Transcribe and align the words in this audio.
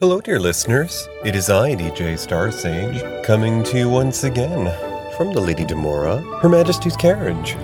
Hello, 0.00 0.20
dear 0.20 0.38
listeners. 0.38 1.08
It 1.24 1.34
is 1.34 1.50
I, 1.50 1.74
DJ 1.74 2.16
Star 2.16 2.52
Sage, 2.52 3.02
coming 3.24 3.64
to 3.64 3.78
you 3.78 3.88
once 3.88 4.22
again 4.22 4.72
from 5.16 5.32
the 5.32 5.40
Lady 5.40 5.64
Demora, 5.64 6.22
Her 6.40 6.48
Majesty's 6.48 6.94
carriage. 6.96 7.56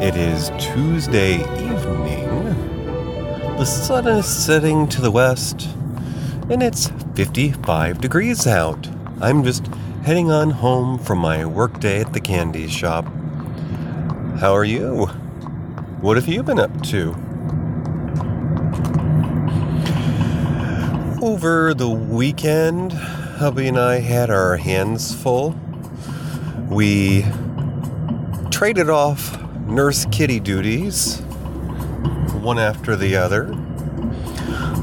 It 0.00 0.14
is 0.14 0.52
Tuesday 0.60 1.40
evening. 1.40 2.28
The 3.56 3.64
sun 3.64 4.06
is 4.06 4.24
setting 4.24 4.86
to 4.90 5.00
the 5.00 5.10
west, 5.10 5.68
and 6.48 6.62
it's 6.62 6.90
55 7.16 8.00
degrees 8.00 8.46
out. 8.46 8.88
I'm 9.20 9.42
just 9.42 9.66
heading 10.04 10.30
on 10.30 10.50
home 10.50 10.96
from 10.96 11.18
my 11.18 11.44
workday 11.44 12.02
at 12.02 12.12
the 12.12 12.20
candy 12.20 12.68
shop. 12.68 13.04
How 14.38 14.54
are 14.54 14.64
you? 14.64 15.06
What 16.02 16.16
have 16.16 16.28
you 16.28 16.44
been 16.44 16.60
up 16.60 16.84
to? 16.84 17.16
Over 21.42 21.74
the 21.74 21.88
weekend, 21.88 22.92
hubby 22.92 23.66
and 23.66 23.76
I 23.76 23.98
had 23.98 24.30
our 24.30 24.56
hands 24.56 25.12
full. 25.12 25.56
We 26.68 27.24
traded 28.52 28.88
off 28.88 29.42
nurse 29.66 30.06
kitty 30.12 30.38
duties, 30.38 31.18
one 32.42 32.60
after 32.60 32.94
the 32.94 33.16
other. 33.16 33.52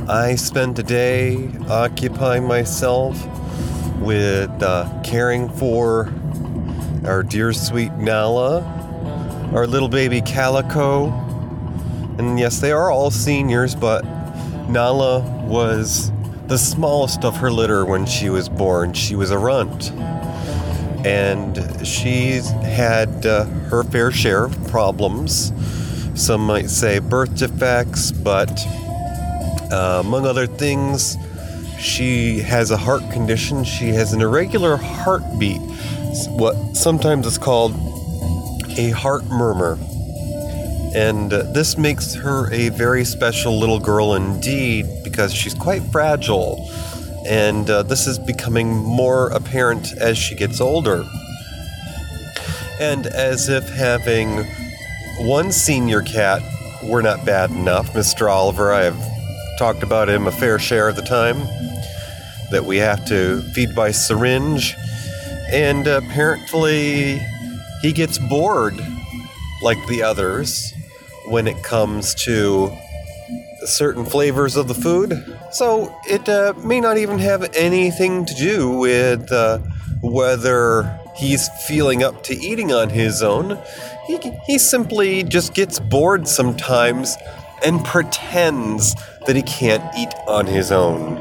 I 0.09 0.35
spent 0.35 0.77
a 0.79 0.83
day 0.83 1.49
occupying 1.69 2.43
myself 2.43 3.17
with 3.99 4.51
uh, 4.61 5.01
caring 5.01 5.47
for 5.47 6.11
our 7.05 7.23
dear 7.23 7.53
sweet 7.53 7.93
Nala, 7.93 8.63
our 9.53 9.65
little 9.65 9.87
baby 9.87 10.19
Calico, 10.19 11.07
and 12.17 12.37
yes, 12.37 12.59
they 12.59 12.73
are 12.73 12.91
all 12.91 13.11
seniors, 13.11 13.75
but 13.75 14.03
Nala 14.67 15.21
was 15.45 16.11
the 16.49 16.57
smallest 16.57 17.23
of 17.23 17.37
her 17.37 17.51
litter 17.51 17.85
when 17.85 18.07
she 18.07 18.31
was 18.31 18.49
born. 18.49 18.91
She 18.91 19.15
was 19.15 19.29
a 19.29 19.37
runt. 19.37 19.91
And 21.05 21.87
she's 21.87 22.49
had 22.49 23.23
uh, 23.23 23.45
her 23.45 23.83
fair 23.83 24.11
share 24.11 24.45
of 24.45 24.67
problems. 24.67 25.53
Some 26.15 26.41
might 26.41 26.71
say 26.71 26.97
birth 26.97 27.37
defects, 27.37 28.11
but 28.11 28.51
uh, 29.71 30.01
among 30.03 30.25
other 30.25 30.47
things, 30.47 31.17
she 31.79 32.39
has 32.39 32.71
a 32.71 32.77
heart 32.77 33.03
condition. 33.11 33.63
She 33.63 33.89
has 33.89 34.13
an 34.13 34.21
irregular 34.21 34.75
heartbeat, 34.75 35.61
what 36.29 36.75
sometimes 36.75 37.27
is 37.27 37.37
called 37.37 37.73
a 38.75 38.89
heart 38.89 39.23
murmur. 39.25 39.77
And 40.95 41.31
uh, 41.31 41.43
this 41.53 41.77
makes 41.77 42.15
her 42.15 42.51
a 42.51 42.69
very 42.69 43.05
special 43.05 43.59
little 43.59 43.79
girl 43.79 44.15
indeed 44.15 44.87
because 45.19 45.33
she's 45.33 45.53
quite 45.53 45.81
fragile. 45.81 46.65
And 47.27 47.69
uh, 47.69 47.83
this 47.83 48.07
is 48.07 48.17
becoming 48.17 48.73
more 48.73 49.27
apparent 49.31 49.91
as 49.97 50.17
she 50.17 50.33
gets 50.33 50.61
older. 50.61 51.03
And 52.79 53.05
as 53.05 53.49
if 53.49 53.67
having 53.67 54.45
one 55.27 55.51
senior 55.51 56.01
cat 56.03 56.41
were 56.85 57.01
not 57.01 57.25
bad 57.25 57.51
enough, 57.51 57.91
Mr. 57.91 58.31
Oliver, 58.31 58.71
I 58.71 58.83
have 58.83 59.57
talked 59.57 59.83
about 59.83 60.07
him 60.07 60.25
a 60.25 60.31
fair 60.31 60.57
share 60.57 60.87
of 60.87 60.95
the 60.95 61.01
time, 61.01 61.39
that 62.51 62.63
we 62.63 62.77
have 62.77 63.05
to 63.07 63.41
feed 63.51 63.75
by 63.75 63.91
syringe. 63.91 64.73
And 65.51 65.85
apparently, 65.85 67.19
he 67.81 67.91
gets 67.91 68.17
bored 68.17 68.79
like 69.61 69.85
the 69.87 70.01
others 70.01 70.73
when 71.25 71.45
it 71.45 71.61
comes 71.61 72.15
to 72.23 72.73
certain 73.65 74.05
flavors 74.05 74.55
of 74.55 74.67
the 74.67 74.73
food. 74.73 75.37
So 75.51 75.95
it 76.07 76.27
uh, 76.27 76.53
may 76.63 76.79
not 76.79 76.97
even 76.97 77.19
have 77.19 77.49
anything 77.55 78.25
to 78.25 78.33
do 78.35 78.69
with 78.77 79.31
uh, 79.31 79.59
whether 80.01 80.99
he's 81.15 81.49
feeling 81.67 82.03
up 82.03 82.23
to 82.23 82.35
eating 82.35 82.71
on 82.71 82.89
his 82.89 83.21
own. 83.21 83.59
He, 84.07 84.17
he 84.45 84.57
simply 84.57 85.23
just 85.23 85.53
gets 85.53 85.79
bored 85.79 86.27
sometimes 86.27 87.15
and 87.63 87.83
pretends 87.83 88.95
that 89.25 89.35
he 89.35 89.41
can't 89.41 89.83
eat 89.97 90.13
on 90.27 90.45
his 90.45 90.71
own. 90.71 91.17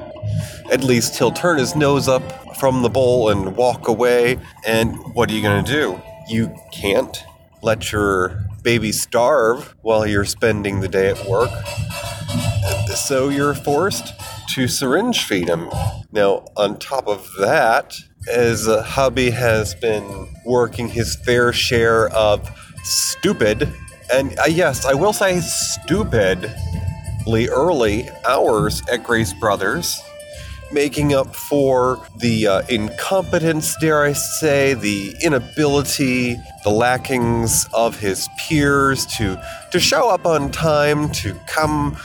At 0.70 0.84
least 0.84 1.18
he'll 1.18 1.32
turn 1.32 1.58
his 1.58 1.74
nose 1.74 2.08
up 2.08 2.56
from 2.56 2.82
the 2.82 2.88
bowl 2.88 3.30
and 3.30 3.56
walk 3.56 3.88
away. 3.88 4.38
And 4.66 4.96
what 5.14 5.30
are 5.30 5.34
you 5.34 5.42
going 5.42 5.64
to 5.64 5.70
do? 5.70 6.00
You 6.28 6.54
can't 6.72 7.24
let 7.62 7.90
your 7.90 8.44
baby 8.62 8.92
starve 8.92 9.74
while 9.82 10.06
you're 10.06 10.24
spending 10.24 10.80
the 10.80 10.88
day 10.88 11.10
at 11.10 11.24
work. 11.26 11.50
So 12.94 13.28
you're 13.28 13.54
forced 13.54 14.12
to 14.54 14.68
syringe 14.68 15.24
feed 15.24 15.48
him. 15.48 15.68
Now, 16.12 16.44
on 16.56 16.78
top 16.78 17.06
of 17.08 17.28
that, 17.40 17.96
as 18.30 18.66
hubby 18.66 19.30
has 19.30 19.74
been 19.74 20.28
working 20.44 20.88
his 20.88 21.16
fair 21.16 21.52
share 21.52 22.08
of 22.08 22.50
stupid, 22.84 23.72
and 24.12 24.38
uh, 24.38 24.44
yes, 24.48 24.84
I 24.84 24.94
will 24.94 25.12
say 25.12 25.40
stupidly 25.40 26.50
early 27.48 28.08
hours 28.26 28.82
at 28.90 29.04
Grace 29.04 29.32
Brothers 29.34 30.00
making 30.70 31.14
up 31.14 31.34
for 31.34 32.06
the 32.16 32.46
uh, 32.46 32.62
incompetence, 32.68 33.74
dare 33.80 34.02
I 34.02 34.12
say, 34.12 34.74
the 34.74 35.14
inability, 35.22 36.36
the 36.64 36.70
lackings 36.70 37.66
of 37.72 37.98
his 37.98 38.28
peers 38.38 39.06
to 39.16 39.42
to 39.72 39.80
show 39.80 40.08
up 40.10 40.26
on 40.26 40.50
time, 40.50 41.10
to 41.12 41.34
come 41.46 41.96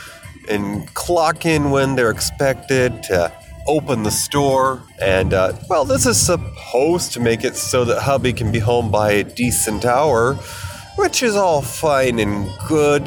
and 0.48 0.92
clock 0.94 1.46
in 1.46 1.70
when 1.70 1.96
they're 1.96 2.10
expected, 2.10 3.02
to 3.04 3.32
open 3.66 4.02
the 4.02 4.10
store, 4.10 4.82
and 5.00 5.32
uh, 5.32 5.52
well, 5.68 5.84
this 5.84 6.06
is 6.06 6.20
supposed 6.20 7.12
to 7.12 7.20
make 7.20 7.44
it 7.44 7.56
so 7.56 7.84
that 7.84 8.02
hubby 8.02 8.32
can 8.32 8.52
be 8.52 8.58
home 8.58 8.90
by 8.90 9.12
a 9.12 9.24
decent 9.24 9.84
hour, 9.84 10.34
which 10.96 11.22
is 11.22 11.34
all 11.34 11.62
fine 11.62 12.18
and 12.18 12.48
good. 12.68 13.04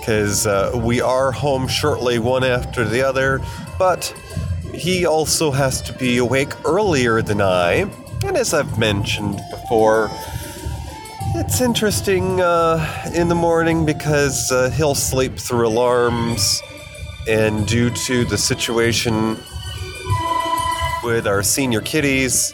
Because 0.00 0.46
uh, 0.46 0.72
we 0.82 1.02
are 1.02 1.32
home 1.32 1.68
shortly, 1.68 2.18
one 2.18 2.42
after 2.42 2.84
the 2.88 3.02
other, 3.02 3.42
but 3.78 4.06
he 4.72 5.04
also 5.04 5.50
has 5.50 5.82
to 5.82 5.92
be 5.92 6.16
awake 6.16 6.52
earlier 6.64 7.20
than 7.20 7.42
I. 7.42 7.90
And 8.24 8.36
as 8.36 8.54
I've 8.54 8.78
mentioned 8.78 9.38
before, 9.50 10.10
it's 11.40 11.60
interesting 11.60 12.40
uh, 12.40 13.10
in 13.14 13.28
the 13.28 13.34
morning 13.34 13.86
because 13.86 14.50
uh, 14.50 14.70
he'll 14.70 14.94
sleep 14.94 15.36
through 15.36 15.68
alarms, 15.68 16.60
and 17.28 17.64
due 17.66 17.90
to 17.90 18.24
the 18.24 18.36
situation 18.36 19.36
with 21.04 21.28
our 21.28 21.44
senior 21.44 21.80
kitties, 21.80 22.52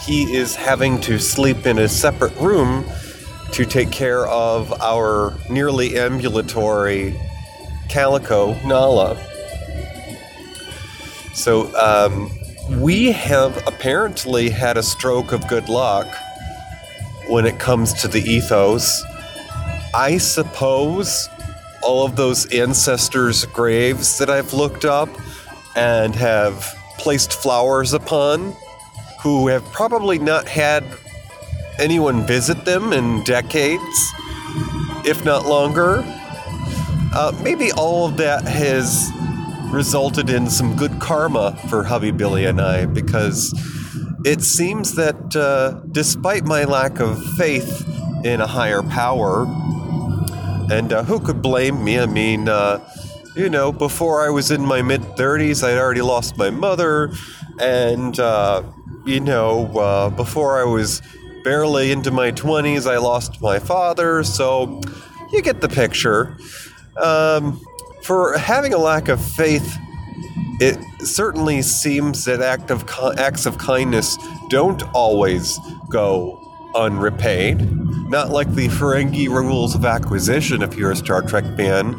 he 0.00 0.24
is 0.34 0.56
having 0.56 1.00
to 1.00 1.18
sleep 1.18 1.64
in 1.64 1.78
a 1.78 1.88
separate 1.88 2.34
room 2.40 2.84
to 3.52 3.64
take 3.64 3.92
care 3.92 4.26
of 4.26 4.72
our 4.80 5.32
nearly 5.48 5.96
ambulatory 5.96 7.14
calico, 7.88 8.54
Nala. 8.66 9.16
So 11.34 11.72
um, 11.76 12.30
we 12.80 13.12
have 13.12 13.56
apparently 13.68 14.50
had 14.50 14.76
a 14.76 14.82
stroke 14.82 15.30
of 15.30 15.46
good 15.46 15.68
luck 15.68 16.08
when 17.28 17.46
it 17.46 17.58
comes 17.58 17.92
to 18.02 18.08
the 18.08 18.20
ethos. 18.20 19.02
I 19.94 20.18
suppose 20.18 21.28
all 21.82 22.04
of 22.04 22.16
those 22.16 22.46
ancestors' 22.52 23.44
graves 23.46 24.18
that 24.18 24.28
I've 24.28 24.52
looked 24.52 24.84
up 24.84 25.08
and 25.76 26.14
have 26.14 26.74
placed 26.98 27.32
flowers 27.32 27.92
upon, 27.92 28.54
who 29.22 29.48
have 29.48 29.64
probably 29.72 30.18
not 30.18 30.48
had 30.48 30.84
anyone 31.78 32.26
visit 32.26 32.64
them 32.64 32.92
in 32.92 33.22
decades, 33.24 34.12
if 35.04 35.24
not 35.24 35.46
longer. 35.46 36.02
Uh, 37.14 37.32
maybe 37.42 37.72
all 37.72 38.06
of 38.06 38.16
that 38.16 38.44
has 38.44 39.10
resulted 39.70 40.30
in 40.30 40.48
some 40.48 40.76
good 40.76 40.98
karma 41.00 41.56
for 41.68 41.84
hubby 41.84 42.10
Billy 42.10 42.44
and 42.44 42.60
I 42.60 42.86
because 42.86 43.52
it 44.24 44.42
seems 44.42 44.94
that 44.94 45.36
uh, 45.36 45.80
despite 45.92 46.44
my 46.44 46.64
lack 46.64 47.00
of 47.00 47.22
faith 47.36 47.86
in 48.24 48.40
a 48.40 48.46
higher 48.46 48.82
power, 48.82 49.46
and 50.70 50.92
uh, 50.92 51.02
who 51.04 51.20
could 51.20 51.40
blame 51.40 51.82
me? 51.82 51.98
I 51.98 52.06
mean, 52.06 52.48
uh, 52.48 52.80
you 53.36 53.48
know, 53.48 53.72
before 53.72 54.26
I 54.26 54.30
was 54.30 54.50
in 54.50 54.62
my 54.62 54.82
mid 54.82 55.00
30s, 55.00 55.62
I'd 55.62 55.78
already 55.78 56.02
lost 56.02 56.36
my 56.36 56.50
mother, 56.50 57.12
and, 57.60 58.18
uh, 58.18 58.62
you 59.06 59.20
know, 59.20 59.66
uh, 59.78 60.10
before 60.10 60.60
I 60.60 60.64
was 60.64 61.00
barely 61.44 61.92
into 61.92 62.10
my 62.10 62.32
20s, 62.32 62.90
I 62.90 62.98
lost 62.98 63.40
my 63.40 63.58
father, 63.58 64.24
so 64.24 64.80
you 65.32 65.40
get 65.42 65.60
the 65.60 65.68
picture. 65.68 66.36
Um, 66.96 67.60
for 68.02 68.36
having 68.36 68.74
a 68.74 68.78
lack 68.78 69.08
of 69.08 69.24
faith, 69.24 69.78
it 70.60 70.78
certainly 71.00 71.62
seems 71.62 72.24
that 72.24 72.40
act 72.40 72.70
of 72.70 72.88
acts 73.18 73.46
of 73.46 73.58
kindness 73.58 74.18
don't 74.48 74.82
always 74.94 75.58
go 75.88 76.44
unrepaid. 76.74 77.60
Not 78.08 78.30
like 78.30 78.52
the 78.54 78.68
Ferengi 78.68 79.28
rules 79.28 79.74
of 79.74 79.84
acquisition, 79.84 80.62
if 80.62 80.74
you're 80.76 80.92
a 80.92 80.96
Star 80.96 81.22
Trek 81.22 81.44
fan, 81.56 81.92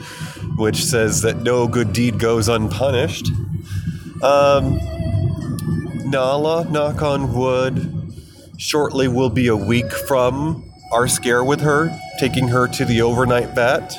which 0.58 0.84
says 0.84 1.22
that 1.22 1.38
no 1.38 1.68
good 1.68 1.94
deed 1.94 2.20
goes 2.20 2.48
unpunished. 2.48 3.28
Um, 4.22 4.80
Nala, 6.10 6.66
knock 6.70 7.02
on 7.02 7.34
wood, 7.34 8.14
shortly 8.58 9.08
will 9.08 9.30
be 9.30 9.48
a 9.48 9.56
week 9.56 9.92
from 9.92 10.70
our 10.92 11.08
scare 11.08 11.44
with 11.44 11.62
her, 11.62 11.98
taking 12.20 12.48
her 12.48 12.68
to 12.68 12.84
the 12.84 13.02
overnight 13.02 13.50
vet. 13.50 13.96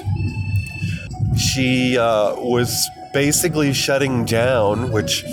She 1.38 1.96
uh, 1.96 2.34
was 2.34 2.88
basically 3.12 3.72
shutting 3.72 4.24
down, 4.24 4.92
which 4.92 5.24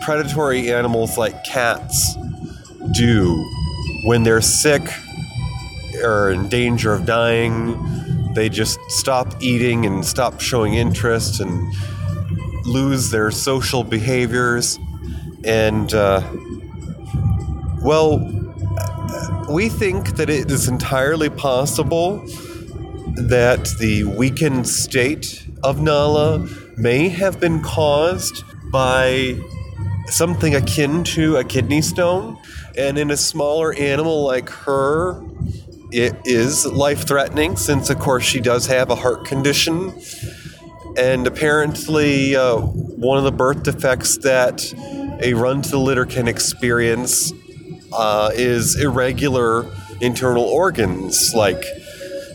predatory 0.00 0.72
animals 0.72 1.16
like 1.16 1.44
cats 1.44 2.16
do 2.92 3.44
when 4.04 4.22
they're 4.22 4.40
sick 4.40 4.82
or 6.02 6.30
in 6.30 6.48
danger 6.48 6.92
of 6.92 7.06
dying. 7.06 7.78
They 8.34 8.48
just 8.48 8.78
stop 8.88 9.42
eating 9.42 9.86
and 9.86 10.04
stop 10.04 10.40
showing 10.40 10.74
interest 10.74 11.40
and 11.40 11.72
lose 12.64 13.10
their 13.10 13.30
social 13.30 13.82
behaviors. 13.82 14.78
And, 15.44 15.92
uh, 15.92 16.22
well, 17.82 18.18
we 19.50 19.68
think 19.68 20.16
that 20.16 20.30
it 20.30 20.50
is 20.50 20.68
entirely 20.68 21.28
possible 21.28 22.24
that 23.16 23.74
the 23.78 24.04
weakened 24.04 24.68
state 24.68 25.44
of 25.62 25.80
Nala 25.80 26.46
may 26.80 27.08
have 27.08 27.38
been 27.38 27.60
caused 27.62 28.44
by 28.70 29.38
something 30.06 30.54
akin 30.54 31.04
to 31.04 31.36
a 31.36 31.44
kidney 31.44 31.82
stone. 31.82 32.38
And 32.76 32.98
in 32.98 33.10
a 33.10 33.16
smaller 33.16 33.74
animal 33.74 34.24
like 34.24 34.48
her, 34.48 35.22
it 35.92 36.14
is 36.24 36.66
life 36.66 37.06
threatening 37.06 37.56
since, 37.56 37.90
of 37.90 37.98
course, 37.98 38.24
she 38.24 38.40
does 38.40 38.66
have 38.66 38.90
a 38.90 38.94
heart 38.94 39.24
condition. 39.24 39.92
And 40.96 41.26
apparently, 41.26 42.34
uh, 42.34 42.56
one 42.56 43.18
of 43.18 43.24
the 43.24 43.32
birth 43.32 43.62
defects 43.62 44.18
that 44.18 44.72
a 45.22 45.34
run 45.34 45.62
to 45.62 45.70
the 45.70 45.78
litter 45.78 46.06
can 46.06 46.28
experience 46.28 47.32
uh, 47.92 48.30
is 48.34 48.80
irregular 48.80 49.66
internal 50.00 50.44
organs. 50.44 51.34
Like, 51.34 51.62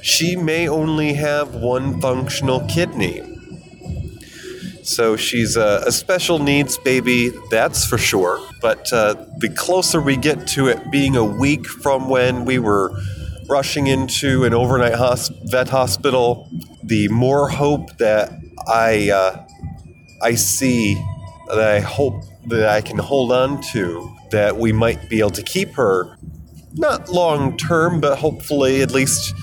she 0.01 0.35
may 0.35 0.67
only 0.67 1.13
have 1.13 1.55
one 1.55 1.99
functional 1.99 2.61
kidney. 2.67 3.34
So 4.85 5.15
she's 5.15 5.57
a, 5.57 5.83
a 5.87 5.91
special 5.91 6.37
needs 6.37 6.77
baby, 6.77 7.31
that's 7.49 7.85
for 7.85 7.97
sure. 7.97 8.39
But 8.61 8.93
uh, 8.93 9.15
the 9.39 9.49
closer 9.49 9.99
we 9.99 10.15
get 10.15 10.45
to 10.49 10.67
it 10.67 10.91
being 10.91 11.15
a 11.15 11.23
week 11.23 11.65
from 11.65 12.07
when 12.07 12.45
we 12.45 12.59
were 12.59 12.95
rushing 13.49 13.87
into 13.87 14.43
an 14.43 14.53
overnight 14.53 14.93
hosp- 14.93 15.49
vet 15.49 15.69
hospital, 15.69 16.47
the 16.83 17.07
more 17.07 17.49
hope 17.49 17.97
that 17.97 18.31
I 18.67 19.09
uh, 19.09 19.47
I 20.21 20.35
see 20.35 20.93
that 21.47 21.59
I 21.59 21.79
hope 21.79 22.21
that 22.47 22.69
I 22.69 22.81
can 22.81 22.99
hold 22.99 23.31
on 23.31 23.63
to 23.73 24.15
that 24.29 24.55
we 24.57 24.71
might 24.71 25.09
be 25.09 25.17
able 25.19 25.31
to 25.31 25.43
keep 25.43 25.73
her 25.73 26.15
not 26.73 27.09
long 27.09 27.57
term, 27.57 28.01
but 28.01 28.17
hopefully 28.19 28.83
at 28.83 28.91
least 28.91 29.33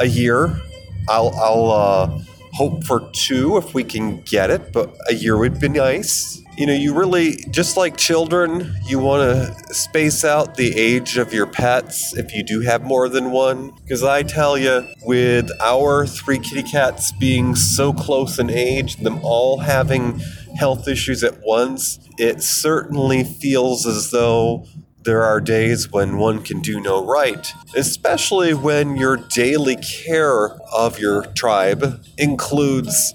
a 0.00 0.06
year. 0.06 0.60
I'll 1.08 1.34
I'll 1.36 1.70
uh, 1.70 2.22
hope 2.52 2.84
for 2.84 3.10
two 3.12 3.56
if 3.56 3.74
we 3.74 3.82
can 3.82 4.20
get 4.22 4.50
it, 4.50 4.72
but 4.72 4.94
a 5.08 5.14
year 5.14 5.38
would 5.38 5.60
be 5.60 5.68
nice. 5.68 6.42
You 6.56 6.66
know, 6.66 6.74
you 6.74 6.92
really, 6.92 7.36
just 7.50 7.78
like 7.78 7.96
children, 7.96 8.74
you 8.86 8.98
want 8.98 9.22
to 9.22 9.74
space 9.74 10.22
out 10.22 10.56
the 10.56 10.78
age 10.78 11.16
of 11.16 11.32
your 11.32 11.46
pets 11.46 12.14
if 12.14 12.34
you 12.34 12.44
do 12.44 12.60
have 12.60 12.82
more 12.82 13.08
than 13.08 13.30
one. 13.30 13.70
Because 13.82 14.04
I 14.04 14.22
tell 14.22 14.58
you, 14.58 14.86
with 15.02 15.50
our 15.62 16.06
three 16.06 16.38
kitty 16.38 16.62
cats 16.62 17.10
being 17.12 17.54
so 17.54 17.94
close 17.94 18.38
in 18.38 18.50
age, 18.50 18.96
them 18.96 19.18
all 19.22 19.60
having 19.60 20.20
health 20.58 20.86
issues 20.86 21.24
at 21.24 21.40
once, 21.42 21.98
it 22.18 22.42
certainly 22.42 23.24
feels 23.24 23.86
as 23.86 24.10
though 24.10 24.66
there 25.04 25.22
are 25.22 25.40
days 25.40 25.90
when 25.90 26.16
one 26.16 26.42
can 26.42 26.60
do 26.60 26.80
no 26.80 27.04
right, 27.04 27.52
especially 27.76 28.54
when 28.54 28.96
your 28.96 29.16
daily 29.16 29.76
care 29.76 30.50
of 30.72 30.98
your 30.98 31.24
tribe 31.34 32.04
includes 32.18 33.14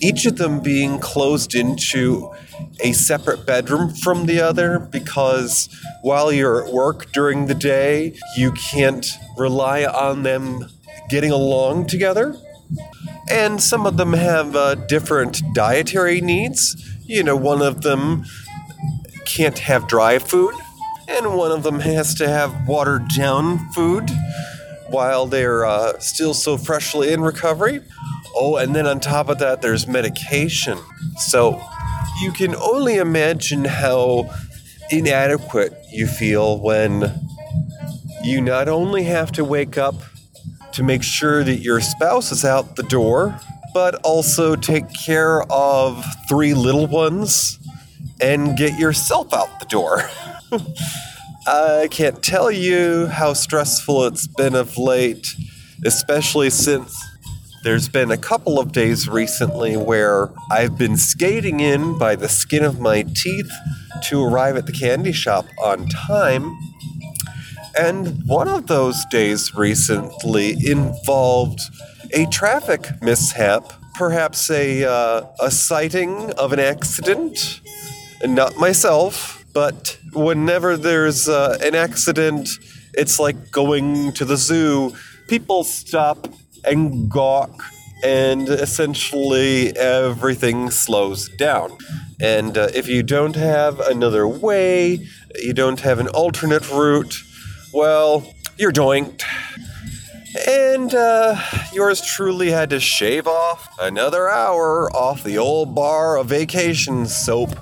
each 0.00 0.26
of 0.26 0.36
them 0.36 0.60
being 0.60 0.98
closed 0.98 1.54
into 1.54 2.30
a 2.80 2.92
separate 2.92 3.46
bedroom 3.46 3.92
from 3.94 4.26
the 4.26 4.40
other 4.40 4.78
because 4.78 5.68
while 6.02 6.30
you're 6.30 6.66
at 6.66 6.72
work 6.72 7.10
during 7.12 7.46
the 7.46 7.54
day, 7.54 8.18
you 8.36 8.52
can't 8.52 9.06
rely 9.36 9.84
on 9.84 10.22
them 10.22 10.68
getting 11.08 11.30
along 11.30 11.86
together. 11.86 12.36
And 13.30 13.62
some 13.62 13.86
of 13.86 13.96
them 13.96 14.12
have 14.12 14.54
uh, 14.54 14.74
different 14.74 15.40
dietary 15.54 16.20
needs. 16.20 16.76
You 17.04 17.22
know, 17.22 17.36
one 17.36 17.62
of 17.62 17.82
them 17.82 18.24
can't 19.24 19.58
have 19.58 19.88
dry 19.88 20.18
food, 20.18 20.54
and 21.08 21.36
one 21.36 21.52
of 21.52 21.62
them 21.62 21.80
has 21.80 22.14
to 22.16 22.28
have 22.28 22.66
watered 22.66 23.08
down 23.16 23.70
food 23.72 24.10
while 24.88 25.26
they're 25.26 25.64
uh, 25.64 25.98
still 25.98 26.34
so 26.34 26.56
freshly 26.56 27.12
in 27.12 27.20
recovery. 27.20 27.80
Oh, 28.34 28.56
and 28.56 28.74
then 28.74 28.86
on 28.86 29.00
top 29.00 29.28
of 29.28 29.38
that, 29.38 29.62
there's 29.62 29.86
medication. 29.86 30.78
So 31.18 31.60
you 32.20 32.32
can 32.32 32.54
only 32.54 32.96
imagine 32.96 33.64
how 33.64 34.30
inadequate 34.90 35.72
you 35.90 36.06
feel 36.06 36.60
when 36.60 37.12
you 38.22 38.40
not 38.40 38.68
only 38.68 39.04
have 39.04 39.32
to 39.32 39.44
wake 39.44 39.78
up 39.78 39.94
to 40.72 40.82
make 40.82 41.02
sure 41.02 41.42
that 41.42 41.56
your 41.56 41.80
spouse 41.80 42.30
is 42.32 42.44
out 42.44 42.76
the 42.76 42.82
door, 42.82 43.38
but 43.72 43.94
also 44.04 44.56
take 44.56 44.84
care 44.92 45.42
of 45.50 46.04
three 46.28 46.54
little 46.54 46.86
ones 46.86 47.58
and 48.20 48.56
get 48.56 48.78
yourself 48.78 49.32
out 49.32 49.60
the 49.60 49.66
door. 49.66 50.02
I 51.46 51.88
can't 51.90 52.22
tell 52.22 52.50
you 52.50 53.06
how 53.06 53.32
stressful 53.32 54.04
it's 54.06 54.26
been 54.26 54.54
of 54.54 54.76
late, 54.78 55.34
especially 55.84 56.50
since 56.50 56.96
there's 57.62 57.88
been 57.88 58.10
a 58.10 58.16
couple 58.16 58.60
of 58.60 58.72
days 58.72 59.08
recently 59.08 59.76
where 59.76 60.30
I've 60.50 60.78
been 60.78 60.96
skating 60.96 61.60
in 61.60 61.98
by 61.98 62.14
the 62.14 62.28
skin 62.28 62.64
of 62.64 62.78
my 62.78 63.02
teeth 63.02 63.50
to 64.04 64.24
arrive 64.24 64.56
at 64.56 64.66
the 64.66 64.72
candy 64.72 65.12
shop 65.12 65.46
on 65.62 65.88
time. 65.88 66.56
And 67.78 68.22
one 68.26 68.48
of 68.48 68.68
those 68.68 69.04
days 69.06 69.54
recently 69.54 70.56
involved 70.64 71.60
a 72.12 72.26
traffic 72.26 73.02
mishap, 73.02 73.72
perhaps 73.94 74.48
a, 74.50 74.84
uh, 74.84 75.22
a 75.40 75.50
sighting 75.50 76.30
of 76.32 76.52
an 76.52 76.60
accident. 76.60 77.60
And 78.22 78.34
not 78.34 78.56
myself, 78.56 79.35
but 79.56 79.96
whenever 80.12 80.76
there's 80.76 81.30
uh, 81.30 81.56
an 81.62 81.74
accident, 81.74 82.46
it's 82.92 83.18
like 83.18 83.50
going 83.50 84.12
to 84.12 84.26
the 84.26 84.36
zoo. 84.36 84.94
People 85.28 85.64
stop 85.64 86.28
and 86.66 87.10
gawk, 87.10 87.62
and 88.04 88.50
essentially 88.50 89.74
everything 89.74 90.70
slows 90.70 91.30
down. 91.38 91.78
And 92.20 92.58
uh, 92.58 92.68
if 92.74 92.86
you 92.86 93.02
don't 93.02 93.34
have 93.34 93.80
another 93.80 94.28
way, 94.28 95.06
you 95.36 95.54
don't 95.54 95.80
have 95.80 96.00
an 96.00 96.08
alternate 96.08 96.70
route, 96.70 97.16
well, 97.72 98.30
you're 98.58 98.72
doinked. 98.72 99.24
And 100.46 100.94
uh, 100.94 101.40
yours 101.72 102.02
truly 102.04 102.50
had 102.50 102.68
to 102.68 102.78
shave 102.78 103.26
off 103.26 103.70
another 103.80 104.28
hour 104.28 104.94
off 104.94 105.24
the 105.24 105.38
old 105.38 105.74
bar 105.74 106.18
of 106.18 106.26
vacation 106.26 107.06
soap 107.06 107.56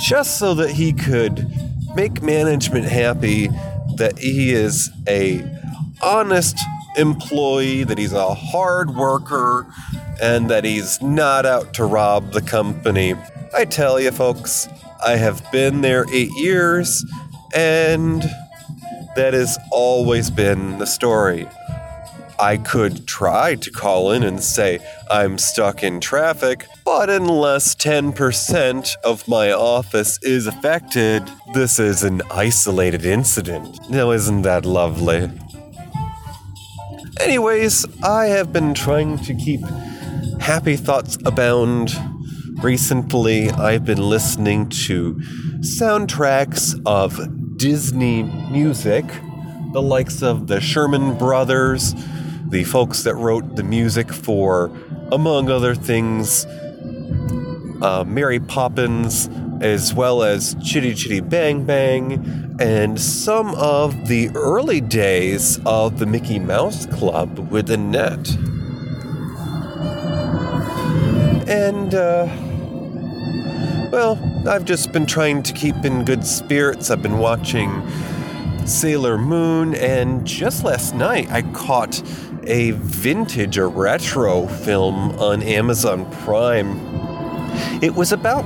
just 0.00 0.38
so 0.38 0.54
that 0.54 0.70
he 0.70 0.92
could 0.92 1.50
make 1.94 2.22
management 2.22 2.84
happy 2.84 3.48
that 3.96 4.18
he 4.18 4.52
is 4.52 4.90
a 5.08 5.42
honest 6.02 6.58
employee, 6.96 7.84
that 7.84 7.98
he's 7.98 8.12
a 8.12 8.34
hard 8.34 8.94
worker, 8.94 9.66
and 10.22 10.50
that 10.50 10.64
he's 10.64 11.00
not 11.02 11.46
out 11.46 11.74
to 11.74 11.84
rob 11.84 12.32
the 12.32 12.42
company. 12.42 13.14
I 13.54 13.64
tell 13.64 14.00
you, 14.00 14.10
folks, 14.10 14.68
I 15.04 15.16
have 15.16 15.50
been 15.50 15.80
there 15.80 16.04
eight 16.12 16.32
years, 16.32 17.04
and 17.54 18.22
that 19.14 19.32
has 19.32 19.58
always 19.70 20.30
been 20.30 20.78
the 20.78 20.86
story. 20.86 21.48
I 22.38 22.56
could 22.56 23.06
try 23.06 23.54
to 23.54 23.70
call 23.70 24.12
in 24.12 24.22
and 24.22 24.42
say 24.42 24.80
I'm 25.10 25.38
stuck 25.38 25.82
in 25.82 26.00
traffic, 26.00 26.66
but 26.84 27.08
unless 27.08 27.74
10% 27.74 28.96
of 29.04 29.26
my 29.26 29.52
office 29.52 30.18
is 30.22 30.46
affected, 30.46 31.22
this 31.54 31.78
is 31.78 32.02
an 32.04 32.22
isolated 32.30 33.04
incident. 33.04 33.90
Now, 33.90 34.10
isn't 34.10 34.42
that 34.42 34.66
lovely? 34.66 35.30
Anyways, 37.20 37.86
I 38.02 38.26
have 38.26 38.52
been 38.52 38.74
trying 38.74 39.18
to 39.18 39.34
keep 39.34 39.62
happy 40.40 40.76
thoughts 40.76 41.16
abound. 41.24 41.96
Recently, 42.62 43.50
I've 43.50 43.84
been 43.84 44.02
listening 44.02 44.68
to 44.86 45.14
soundtracks 45.60 46.80
of 46.84 47.56
Disney 47.56 48.22
music, 48.22 49.04
the 49.72 49.82
likes 49.82 50.22
of 50.22 50.46
the 50.46 50.60
Sherman 50.60 51.16
Brothers, 51.16 51.94
the 52.48 52.64
folks 52.64 53.02
that 53.02 53.14
wrote 53.14 53.56
the 53.56 53.62
music 53.62 54.12
for, 54.12 54.70
among 55.12 55.50
other 55.50 55.74
things, 55.74 56.46
uh, 57.82 58.04
Mary 58.06 58.40
Poppins, 58.40 59.28
as 59.60 59.94
well 59.94 60.22
as 60.22 60.54
Chitty 60.62 60.94
Chitty 60.94 61.20
Bang 61.20 61.64
Bang, 61.64 62.56
and 62.58 63.00
some 63.00 63.54
of 63.54 64.08
the 64.08 64.30
early 64.34 64.80
days 64.80 65.60
of 65.66 65.98
the 65.98 66.06
Mickey 66.06 66.38
Mouse 66.38 66.86
Club 66.86 67.38
with 67.50 67.70
Annette. 67.70 68.36
And, 71.48 71.94
uh, 71.94 72.28
well, 73.92 74.18
I've 74.48 74.64
just 74.64 74.92
been 74.92 75.06
trying 75.06 75.42
to 75.44 75.52
keep 75.52 75.76
in 75.84 76.04
good 76.04 76.26
spirits. 76.26 76.90
I've 76.90 77.02
been 77.02 77.18
watching 77.18 77.82
Sailor 78.66 79.16
Moon, 79.16 79.74
and 79.74 80.26
just 80.26 80.64
last 80.64 80.94
night 80.94 81.30
I 81.30 81.42
caught 81.42 82.02
a 82.46 82.70
vintage, 82.72 83.58
or 83.58 83.68
retro 83.68 84.46
film 84.46 85.10
on 85.18 85.42
Amazon 85.42 86.10
Prime. 86.22 86.78
It 87.82 87.94
was 87.94 88.12
about 88.12 88.44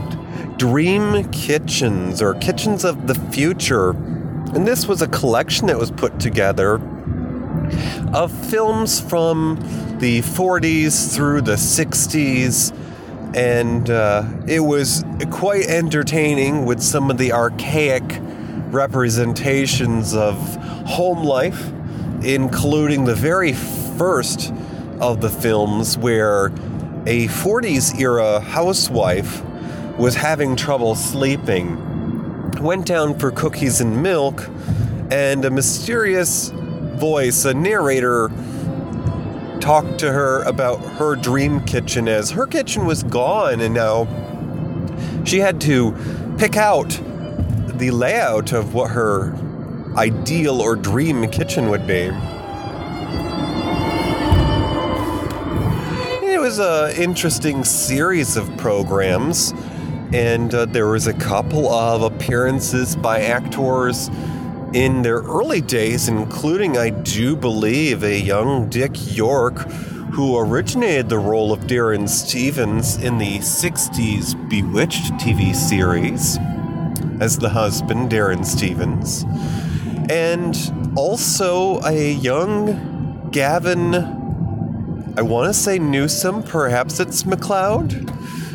dream 0.59 1.31
kitchens 1.31 2.21
or 2.21 2.35
kitchens 2.35 2.85
of 2.85 3.07
the 3.07 3.15
future. 3.15 3.91
And 3.91 4.67
this 4.67 4.87
was 4.87 5.01
a 5.01 5.09
collection 5.09 5.69
that 5.69 5.79
was 5.79 5.91
put 5.91 6.21
together 6.21 6.75
of 8.13 8.33
films 8.49 9.01
from 9.01 9.57
the 10.01 10.21
40s 10.21 11.15
through 11.15 11.43
the 11.43 11.55
60s. 11.55 12.77
And 13.35 13.89
uh, 13.89 14.25
it 14.49 14.61
was 14.61 15.05
quite 15.31 15.67
entertaining 15.67 16.67
with 16.67 16.83
some 16.83 17.11
of 17.11 17.19
the 17.19 17.33
archaic 17.33 18.03
representations 18.73 20.15
of 20.15 20.37
home 20.87 21.25
life, 21.25 21.71
including 22.23 23.05
the 23.05 23.15
very 23.15 23.53
first 24.01 24.51
of 24.99 25.21
the 25.21 25.29
films 25.29 25.99
where 25.99 26.47
a 27.07 27.29
40s 27.29 28.01
era 28.01 28.41
housewife 28.41 29.45
was 29.99 30.15
having 30.15 30.57
trouble 30.57 30.95
sleeping, 30.95 31.77
went 32.63 32.87
down 32.87 33.19
for 33.19 33.31
cookies 33.31 33.83
and 33.83 34.03
milk, 34.03 34.49
and 35.11 35.45
a 35.45 35.51
mysterious 35.51 36.49
voice, 36.95 37.45
a 37.45 37.53
narrator, 37.53 38.31
talked 39.61 39.99
to 39.99 40.11
her 40.11 40.45
about 40.45 40.79
her 40.95 41.15
dream 41.15 41.63
kitchen 41.67 42.09
as 42.09 42.31
her 42.31 42.47
kitchen 42.47 42.87
was 42.87 43.03
gone 43.03 43.61
and 43.61 43.75
now 43.75 44.07
she 45.27 45.41
had 45.41 45.61
to 45.61 45.95
pick 46.39 46.57
out 46.57 46.89
the 47.75 47.91
layout 47.91 48.55
of 48.55 48.73
what 48.73 48.93
her 48.93 49.35
ideal 49.99 50.63
or 50.63 50.75
dream 50.75 51.29
kitchen 51.29 51.69
would 51.69 51.87
be. 51.87 52.11
Was 56.51 56.59
an 56.59 57.01
interesting 57.01 57.63
series 57.63 58.37
of 58.37 58.57
programs 58.57 59.53
and 60.13 60.53
uh, 60.53 60.65
there 60.65 60.89
was 60.89 61.07
a 61.07 61.13
couple 61.13 61.69
of 61.73 62.03
appearances 62.03 62.97
by 62.97 63.21
actors 63.21 64.09
in 64.73 65.03
their 65.03 65.19
early 65.21 65.61
days, 65.61 66.09
including, 66.09 66.77
I 66.77 66.91
do 66.91 67.37
believe, 67.37 68.03
a 68.03 68.19
young 68.19 68.69
Dick 68.69 68.91
York 69.15 69.59
who 70.13 70.37
originated 70.37 71.09
the 71.09 71.21
role 71.21 71.53
of 71.53 71.69
Darrin 71.69 72.09
Stephens 72.09 72.97
in 72.97 73.19
the 73.19 73.39
60s 73.39 74.35
Bewitched 74.51 75.13
TV 75.21 75.55
series 75.55 76.37
as 77.21 77.39
the 77.39 77.51
husband, 77.51 78.11
Darrin 78.11 78.43
Stephens, 78.43 79.25
and 80.11 80.57
also 80.97 81.81
a 81.85 82.13
young 82.15 83.29
Gavin, 83.31 84.20
I 85.21 85.23
want 85.23 85.49
to 85.49 85.55
say 85.55 85.79
Newsom, 85.79 86.43
perhaps 86.43 86.99
it's 86.99 87.25
McLeod 87.25 88.09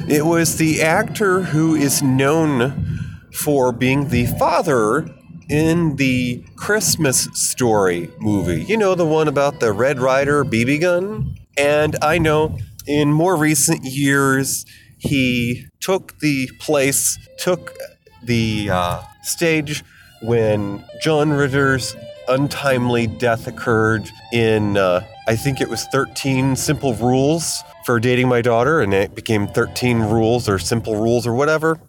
it 0.07 0.24
was 0.24 0.57
the 0.57 0.84
actor 0.84 1.41
who 1.41 1.75
is 1.75 2.03
known 2.03 3.00
for 3.34 3.72
being 3.72 4.10
the 4.10 4.27
father 4.27 5.07
in 5.50 5.95
the 5.95 6.43
Christmas 6.55 7.27
Story 7.34 8.12
movie. 8.19 8.63
You 8.63 8.77
know, 8.77 8.93
the 8.93 9.05
one 9.05 9.27
about 9.27 9.60
the 9.60 9.74
Red 9.74 10.00
Ryder 10.00 10.45
BB 10.45 10.81
gun? 10.81 11.38
And 11.57 11.95
I 12.03 12.19
know 12.19 12.57
in 12.86 13.12
more 13.12 13.36
recent 13.36 13.84
years, 13.84 14.65
he 14.98 15.65
took 15.79 16.19
the 16.19 16.50
place, 16.60 17.17
took 17.39 17.75
the 18.24 18.69
uh, 18.72 19.03
stage 19.24 19.84
when 20.22 20.84
John 21.01 21.31
Ritter's 21.31 21.95
untimely 22.27 23.07
death 23.07 23.48
occurred 23.48 24.10
in, 24.31 24.77
uh, 24.77 25.03
I 25.27 25.36
think 25.36 25.60
it 25.60 25.70
was 25.70 25.86
13 25.86 26.55
Simple 26.55 26.94
Rules 26.94 27.63
for 27.84 28.00
dating 28.00 28.27
my 28.27 28.41
daughter, 28.41 28.82
and 28.82 28.94
it 28.94 29.15
became 29.15 29.48
13 29.48 30.01
rules 30.01 30.48
or 30.48 30.60
simple 30.60 30.96
rules 30.96 31.25
or 31.25 31.34
whatever. 31.34 31.79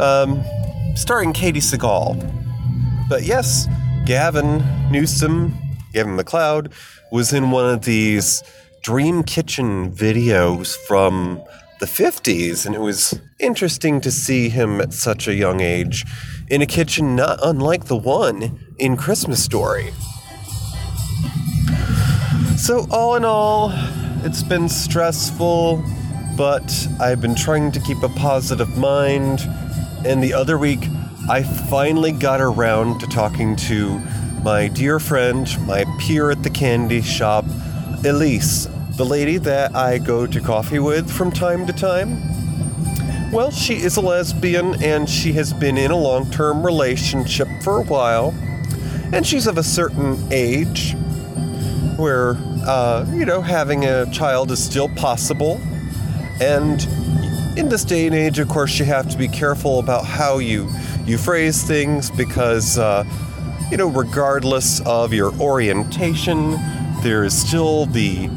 Um, 0.00 0.42
starring 0.94 1.34
Katey 1.34 1.62
Sagal. 1.62 2.16
But 3.08 3.24
yes, 3.24 3.68
Gavin 4.06 4.64
Newsom, 4.90 5.54
Gavin 5.92 6.16
McLeod, 6.16 6.72
was 7.12 7.34
in 7.34 7.50
one 7.50 7.68
of 7.68 7.84
these 7.84 8.42
Dream 8.82 9.22
Kitchen 9.24 9.92
videos 9.92 10.74
from 10.86 11.42
the 11.80 11.86
50s, 11.86 12.64
and 12.64 12.74
it 12.74 12.80
was 12.80 13.20
interesting 13.38 14.00
to 14.00 14.10
see 14.10 14.48
him 14.48 14.80
at 14.80 14.94
such 14.94 15.28
a 15.28 15.34
young 15.34 15.60
age 15.60 16.04
in 16.48 16.62
a 16.62 16.66
kitchen 16.66 17.14
not 17.14 17.38
unlike 17.42 17.84
the 17.84 17.96
one 17.96 18.58
in 18.78 18.96
Christmas 18.96 19.44
Story. 19.44 19.92
So, 22.58 22.88
all 22.90 23.14
in 23.14 23.24
all, 23.24 23.70
it's 24.24 24.42
been 24.42 24.68
stressful, 24.68 25.82
but 26.36 26.88
I've 27.00 27.20
been 27.20 27.36
trying 27.36 27.70
to 27.70 27.80
keep 27.80 28.02
a 28.02 28.08
positive 28.08 28.76
mind. 28.76 29.40
And 30.04 30.20
the 30.20 30.34
other 30.34 30.58
week, 30.58 30.80
I 31.30 31.44
finally 31.44 32.10
got 32.10 32.40
around 32.40 32.98
to 32.98 33.06
talking 33.06 33.54
to 33.56 34.00
my 34.42 34.66
dear 34.66 34.98
friend, 34.98 35.48
my 35.68 35.84
peer 36.00 36.32
at 36.32 36.42
the 36.42 36.50
candy 36.50 37.00
shop, 37.00 37.44
Elise, 38.04 38.66
the 38.96 39.06
lady 39.06 39.38
that 39.38 39.76
I 39.76 39.98
go 39.98 40.26
to 40.26 40.40
coffee 40.40 40.80
with 40.80 41.08
from 41.08 41.30
time 41.30 41.64
to 41.68 41.72
time. 41.72 42.20
Well, 43.30 43.52
she 43.52 43.74
is 43.74 43.96
a 43.96 44.00
lesbian 44.00 44.82
and 44.82 45.08
she 45.08 45.32
has 45.34 45.52
been 45.52 45.78
in 45.78 45.92
a 45.92 45.96
long 45.96 46.28
term 46.32 46.66
relationship 46.66 47.46
for 47.62 47.78
a 47.78 47.84
while. 47.84 48.34
And 49.12 49.24
she's 49.24 49.46
of 49.46 49.58
a 49.58 49.62
certain 49.62 50.18
age 50.32 50.96
where 51.98 52.36
uh, 52.64 53.04
you 53.12 53.24
know, 53.24 53.40
having 53.40 53.84
a 53.84 54.10
child 54.10 54.50
is 54.50 54.62
still 54.62 54.88
possible. 54.90 55.60
And 56.40 56.86
in 57.58 57.68
this 57.68 57.84
day 57.84 58.06
and 58.06 58.14
age, 58.14 58.38
of 58.38 58.48
course, 58.48 58.78
you 58.78 58.84
have 58.84 59.08
to 59.10 59.18
be 59.18 59.26
careful 59.26 59.80
about 59.80 60.04
how 60.04 60.38
you 60.38 60.70
you 61.06 61.18
phrase 61.18 61.62
things 61.62 62.10
because, 62.10 62.78
uh, 62.78 63.04
you 63.70 63.76
know, 63.76 63.88
regardless 63.88 64.80
of 64.86 65.12
your 65.12 65.32
orientation, 65.40 66.52
there 67.02 67.24
is 67.24 67.34
still 67.36 67.86
the 67.86 68.28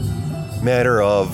matter 0.64 1.02
of 1.02 1.30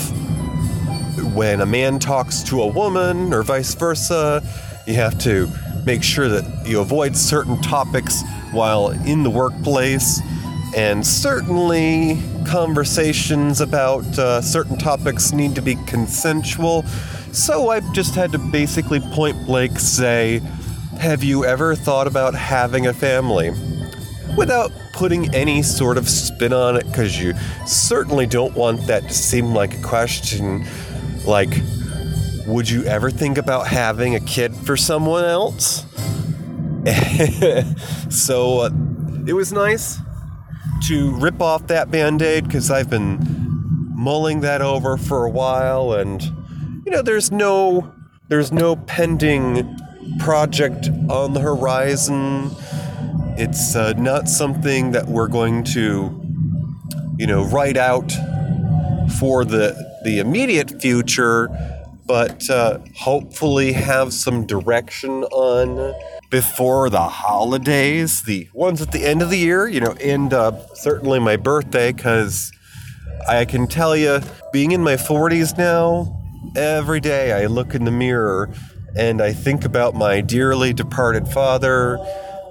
when 1.36 1.62
a 1.62 1.66
man 1.66 2.00
talks 2.00 2.42
to 2.44 2.62
a 2.62 2.68
woman 2.68 3.34
or 3.34 3.44
vice 3.44 3.76
versa. 3.76 4.42
You 4.86 4.96
have 4.96 5.18
to 5.20 5.50
make 5.86 6.02
sure 6.02 6.28
that 6.28 6.68
you 6.68 6.82
avoid 6.82 7.16
certain 7.16 7.62
topics 7.62 8.24
while 8.52 8.90
in 8.90 9.24
the 9.24 9.30
workplace 9.30 10.20
and 10.78 11.04
certainly 11.04 12.22
conversations 12.46 13.62
about 13.62 14.06
uh, 14.20 14.40
certain 14.44 14.78
topics 14.78 15.34
need 15.34 15.56
to 15.56 15.62
be 15.62 15.74
consensual. 15.88 16.84
So 17.34 17.70
I've 17.70 17.92
just 17.94 18.14
had 18.14 18.32
to 18.34 18.38
basically 18.38 19.00
point 19.00 19.44
blank 19.48 19.80
say, 19.80 20.40
Have 21.00 21.24
you 21.24 21.46
ever 21.46 21.74
thought 21.74 22.06
about 22.06 22.36
having 22.36 22.86
a 22.86 22.94
family? 22.94 23.50
Without 24.38 24.72
putting 24.94 25.34
any 25.34 25.64
sort 25.64 25.98
of 25.98 26.08
spin 26.08 26.54
on 26.54 26.76
it, 26.76 26.86
because 26.86 27.20
you 27.20 27.34
certainly 27.66 28.28
don't 28.28 28.54
want 28.54 28.86
that 28.86 29.02
to 29.02 29.14
seem 29.16 29.56
like 29.56 29.74
a 29.74 29.82
question 29.82 30.64
like, 31.26 31.50
Would 32.46 32.70
you 32.70 32.84
ever 32.84 33.10
think 33.10 33.40
about 33.40 33.66
having 33.66 34.14
a 34.14 34.20
kid 34.20 34.56
for 34.56 34.78
someone 34.78 35.26
else? 35.26 35.88
so 38.16 38.60
uh, 38.60 38.70
it 39.26 39.34
was 39.34 39.52
nice 39.52 39.98
to 40.84 41.12
rip 41.12 41.42
off 41.42 41.68
that 41.68 41.92
band 41.92 42.22
aid 42.22 42.46
because 42.46 42.72
I've 42.72 42.90
been 42.90 43.20
mulling 43.96 44.42
that 44.42 44.62
over 44.62 44.98
for 44.98 45.26
a 45.26 45.30
while, 45.30 45.94
and 45.94 46.22
you 46.86 46.92
know, 46.92 47.02
there's 47.02 47.32
no 47.32 47.94
there's 48.30 48.52
no 48.52 48.76
pending 48.76 49.78
project 50.20 50.90
on 51.10 51.34
the 51.34 51.40
horizon. 51.40 52.52
It's 53.38 53.76
uh, 53.76 53.94
not 53.94 54.28
something 54.28 54.92
that 54.92 55.08
we're 55.08 55.28
going 55.28 55.64
to, 55.66 56.22
you 57.18 57.28
know, 57.28 57.46
write 57.46 57.78
out 57.78 58.12
for 59.20 59.46
the 59.46 59.76
the 60.04 60.20
immediate 60.20 60.82
future, 60.82 61.50
but 62.06 62.50
uh, 62.50 62.80
hopefully 62.96 63.74
have 63.74 64.14
some 64.14 64.46
direction 64.46 65.24
on 65.26 65.94
before 66.30 66.90
the 66.90 67.08
holidays, 67.08 68.24
the 68.24 68.50
ones 68.54 68.82
at 68.82 68.92
the 68.92 69.06
end 69.06 69.22
of 69.22 69.30
the 69.30 69.38
year, 69.38 69.68
you 69.68 69.80
know, 69.80 69.94
and 70.04 70.34
uh, 70.34 70.52
certainly 70.74 71.20
my 71.20 71.38
birthday, 71.38 71.92
because 71.92 72.52
I 73.28 73.46
can 73.46 73.68
tell 73.68 73.96
you, 73.96 74.22
being 74.52 74.72
in 74.72 74.82
my 74.84 74.96
40s 74.96 75.58
now, 75.58 76.22
every 76.56 77.00
day 77.00 77.32
I 77.32 77.46
look 77.46 77.76
in 77.76 77.86
the 77.86 77.92
mirror 77.92 78.50
and 78.96 79.22
I 79.22 79.34
think 79.34 79.64
about 79.64 79.96
my 79.96 80.22
dearly 80.22 80.74
departed 80.74 81.28
father 81.28 82.00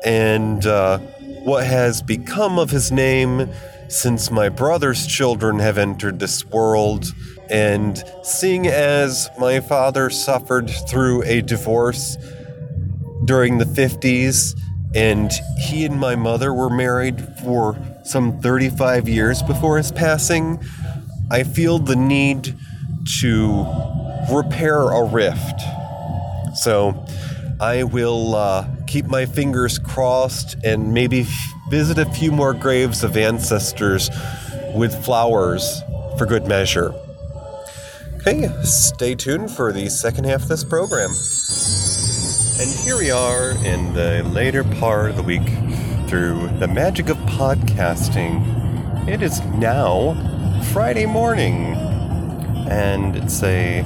and 0.04 0.64
uh, 0.64 0.98
what 0.98 1.66
has 1.66 2.02
become 2.02 2.58
of 2.58 2.70
his 2.70 2.92
name 2.92 3.50
since 3.88 4.30
my 4.30 4.48
brother's 4.48 5.06
children 5.06 5.58
have 5.58 5.78
entered 5.78 6.18
this 6.18 6.44
world. 6.44 7.12
And 7.50 8.02
seeing 8.22 8.66
as 8.66 9.28
my 9.38 9.60
father 9.60 10.10
suffered 10.10 10.70
through 10.88 11.22
a 11.24 11.42
divorce 11.42 12.16
during 13.24 13.58
the 13.58 13.64
50s, 13.64 14.58
and 14.94 15.30
he 15.58 15.84
and 15.84 15.98
my 15.98 16.16
mother 16.16 16.52
were 16.52 16.70
married 16.70 17.20
for 17.42 17.76
some 18.04 18.40
35 18.40 19.08
years 19.08 19.42
before 19.42 19.76
his 19.76 19.90
passing, 19.90 20.62
I 21.30 21.42
feel 21.42 21.78
the 21.78 21.96
need 21.96 22.54
to 23.20 23.66
repair 24.32 24.80
a 24.80 25.04
rift. 25.04 25.60
So 26.54 27.04
I 27.60 27.82
will 27.84 28.34
uh, 28.34 28.68
keep 28.86 29.06
my 29.06 29.26
fingers 29.26 29.78
crossed 29.78 30.56
and 30.64 30.92
maybe 30.92 31.22
f- 31.22 31.52
visit 31.68 31.98
a 31.98 32.04
few 32.04 32.30
more 32.30 32.54
graves 32.54 33.02
of 33.02 33.16
ancestors 33.16 34.10
with 34.74 35.04
flowers 35.04 35.82
for 36.18 36.26
good 36.26 36.46
measure. 36.46 36.94
Okay, 38.20 38.48
stay 38.62 39.14
tuned 39.14 39.50
for 39.50 39.72
the 39.72 39.88
second 39.88 40.24
half 40.24 40.42
of 40.42 40.48
this 40.48 40.64
program. 40.64 41.10
And 42.58 42.70
here 42.70 42.96
we 42.96 43.10
are 43.10 43.50
in 43.66 43.92
the 43.92 44.22
later 44.32 44.64
part 44.64 45.10
of 45.10 45.16
the 45.16 45.22
week 45.22 45.46
through 46.08 46.48
the 46.58 46.66
magic 46.66 47.10
of 47.10 47.18
podcasting. 47.18 49.06
It 49.06 49.20
is 49.20 49.42
now 49.42 50.14
Friday 50.72 51.04
morning, 51.04 51.74
and 52.70 53.14
it's 53.14 53.42
a 53.42 53.82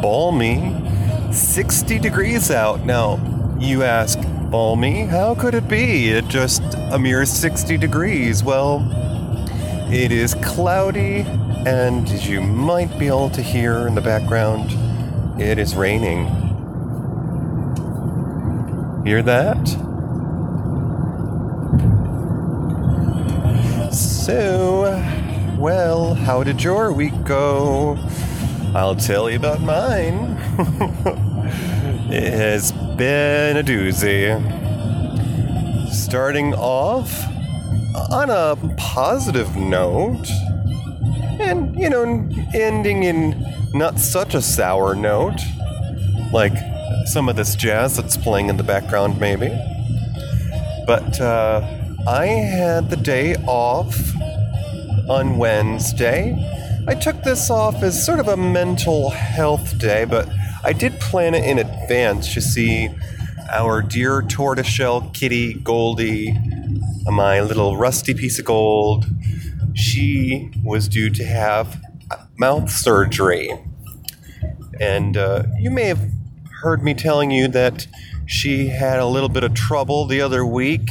balmy 0.00 0.74
60 1.30 1.98
degrees 1.98 2.50
out. 2.50 2.86
Now, 2.86 3.20
you 3.60 3.82
ask, 3.82 4.18
balmy? 4.50 5.04
How 5.04 5.34
could 5.34 5.54
it 5.54 5.68
be? 5.68 6.08
It 6.08 6.26
just 6.28 6.62
a 6.90 6.98
mere 6.98 7.26
60 7.26 7.76
degrees. 7.76 8.42
Well, 8.42 8.82
it 9.92 10.10
is 10.10 10.32
cloudy, 10.36 11.20
and 11.66 12.08
as 12.08 12.26
you 12.26 12.40
might 12.40 12.98
be 12.98 13.08
able 13.08 13.28
to 13.28 13.42
hear 13.42 13.86
in 13.86 13.94
the 13.94 14.00
background, 14.00 14.70
it 15.38 15.58
is 15.58 15.76
raining. 15.76 16.45
Hear 19.06 19.22
that? 19.22 19.68
So, 23.92 25.00
well, 25.56 26.14
how 26.14 26.42
did 26.42 26.60
your 26.60 26.92
week 26.92 27.14
go? 27.22 27.96
I'll 28.74 28.96
tell 28.96 29.30
you 29.30 29.36
about 29.36 29.60
mine. 29.60 30.14
it 32.10 32.32
has 32.32 32.72
been 32.96 33.56
a 33.58 33.62
doozy. 33.62 34.42
Starting 35.92 36.52
off 36.54 37.24
on 38.10 38.28
a 38.28 38.56
positive 38.76 39.54
note, 39.54 40.28
and, 41.38 41.78
you 41.78 41.90
know, 41.90 42.28
ending 42.52 43.04
in 43.04 43.70
not 43.72 44.00
such 44.00 44.34
a 44.34 44.42
sour 44.42 44.96
note, 44.96 45.38
like 46.32 46.54
some 47.06 47.28
of 47.28 47.36
this 47.36 47.54
jazz 47.54 47.96
that's 47.96 48.16
playing 48.16 48.48
in 48.48 48.56
the 48.56 48.62
background, 48.62 49.20
maybe. 49.20 49.48
But 50.86 51.20
uh, 51.20 51.66
I 52.06 52.26
had 52.26 52.90
the 52.90 52.96
day 52.96 53.36
off 53.46 53.98
on 55.08 55.38
Wednesday. 55.38 56.34
I 56.88 56.94
took 56.94 57.22
this 57.22 57.50
off 57.50 57.82
as 57.82 58.04
sort 58.04 58.20
of 58.20 58.28
a 58.28 58.36
mental 58.36 59.10
health 59.10 59.78
day, 59.78 60.04
but 60.04 60.28
I 60.64 60.72
did 60.72 61.00
plan 61.00 61.34
it 61.34 61.44
in 61.44 61.58
advance. 61.58 62.34
You 62.34 62.42
see, 62.42 62.88
our 63.52 63.82
dear 63.82 64.22
tortoiseshell 64.22 65.10
kitty 65.12 65.54
Goldie, 65.54 66.36
my 67.06 67.40
little 67.40 67.76
rusty 67.76 68.14
piece 68.14 68.38
of 68.38 68.44
gold, 68.44 69.06
she 69.74 70.50
was 70.64 70.88
due 70.88 71.10
to 71.10 71.24
have 71.24 71.80
mouth 72.36 72.70
surgery. 72.70 73.50
And 74.80 75.16
uh, 75.16 75.44
you 75.58 75.70
may 75.70 75.84
have 75.84 76.00
heard 76.66 76.82
me 76.82 76.94
telling 76.94 77.30
you 77.30 77.46
that 77.46 77.86
she 78.26 78.66
had 78.66 78.98
a 78.98 79.06
little 79.06 79.28
bit 79.28 79.44
of 79.44 79.54
trouble 79.54 80.04
the 80.04 80.20
other 80.20 80.44
week 80.44 80.90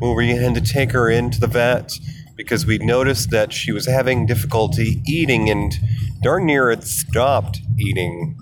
when 0.00 0.14
we 0.14 0.28
had 0.36 0.54
to 0.54 0.60
take 0.60 0.92
her 0.92 1.08
into 1.08 1.40
the 1.40 1.46
vet 1.46 1.98
because 2.36 2.66
we 2.66 2.76
noticed 2.76 3.30
that 3.30 3.50
she 3.50 3.72
was 3.72 3.86
having 3.86 4.26
difficulty 4.26 5.00
eating 5.06 5.48
and 5.48 5.76
darn 6.22 6.44
near 6.44 6.68
had 6.68 6.84
stopped 6.84 7.58
eating. 7.78 8.36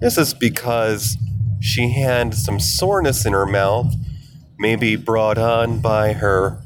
This 0.00 0.18
is 0.18 0.34
because 0.34 1.16
she 1.60 1.90
had 1.92 2.34
some 2.34 2.58
soreness 2.58 3.24
in 3.24 3.32
her 3.32 3.46
mouth, 3.46 3.94
maybe 4.58 4.96
brought 4.96 5.38
on 5.38 5.78
by 5.78 6.12
her 6.14 6.60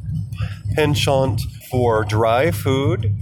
penchant 0.75 1.43
for 1.71 2.03
dry 2.03 2.51
food, 2.51 3.15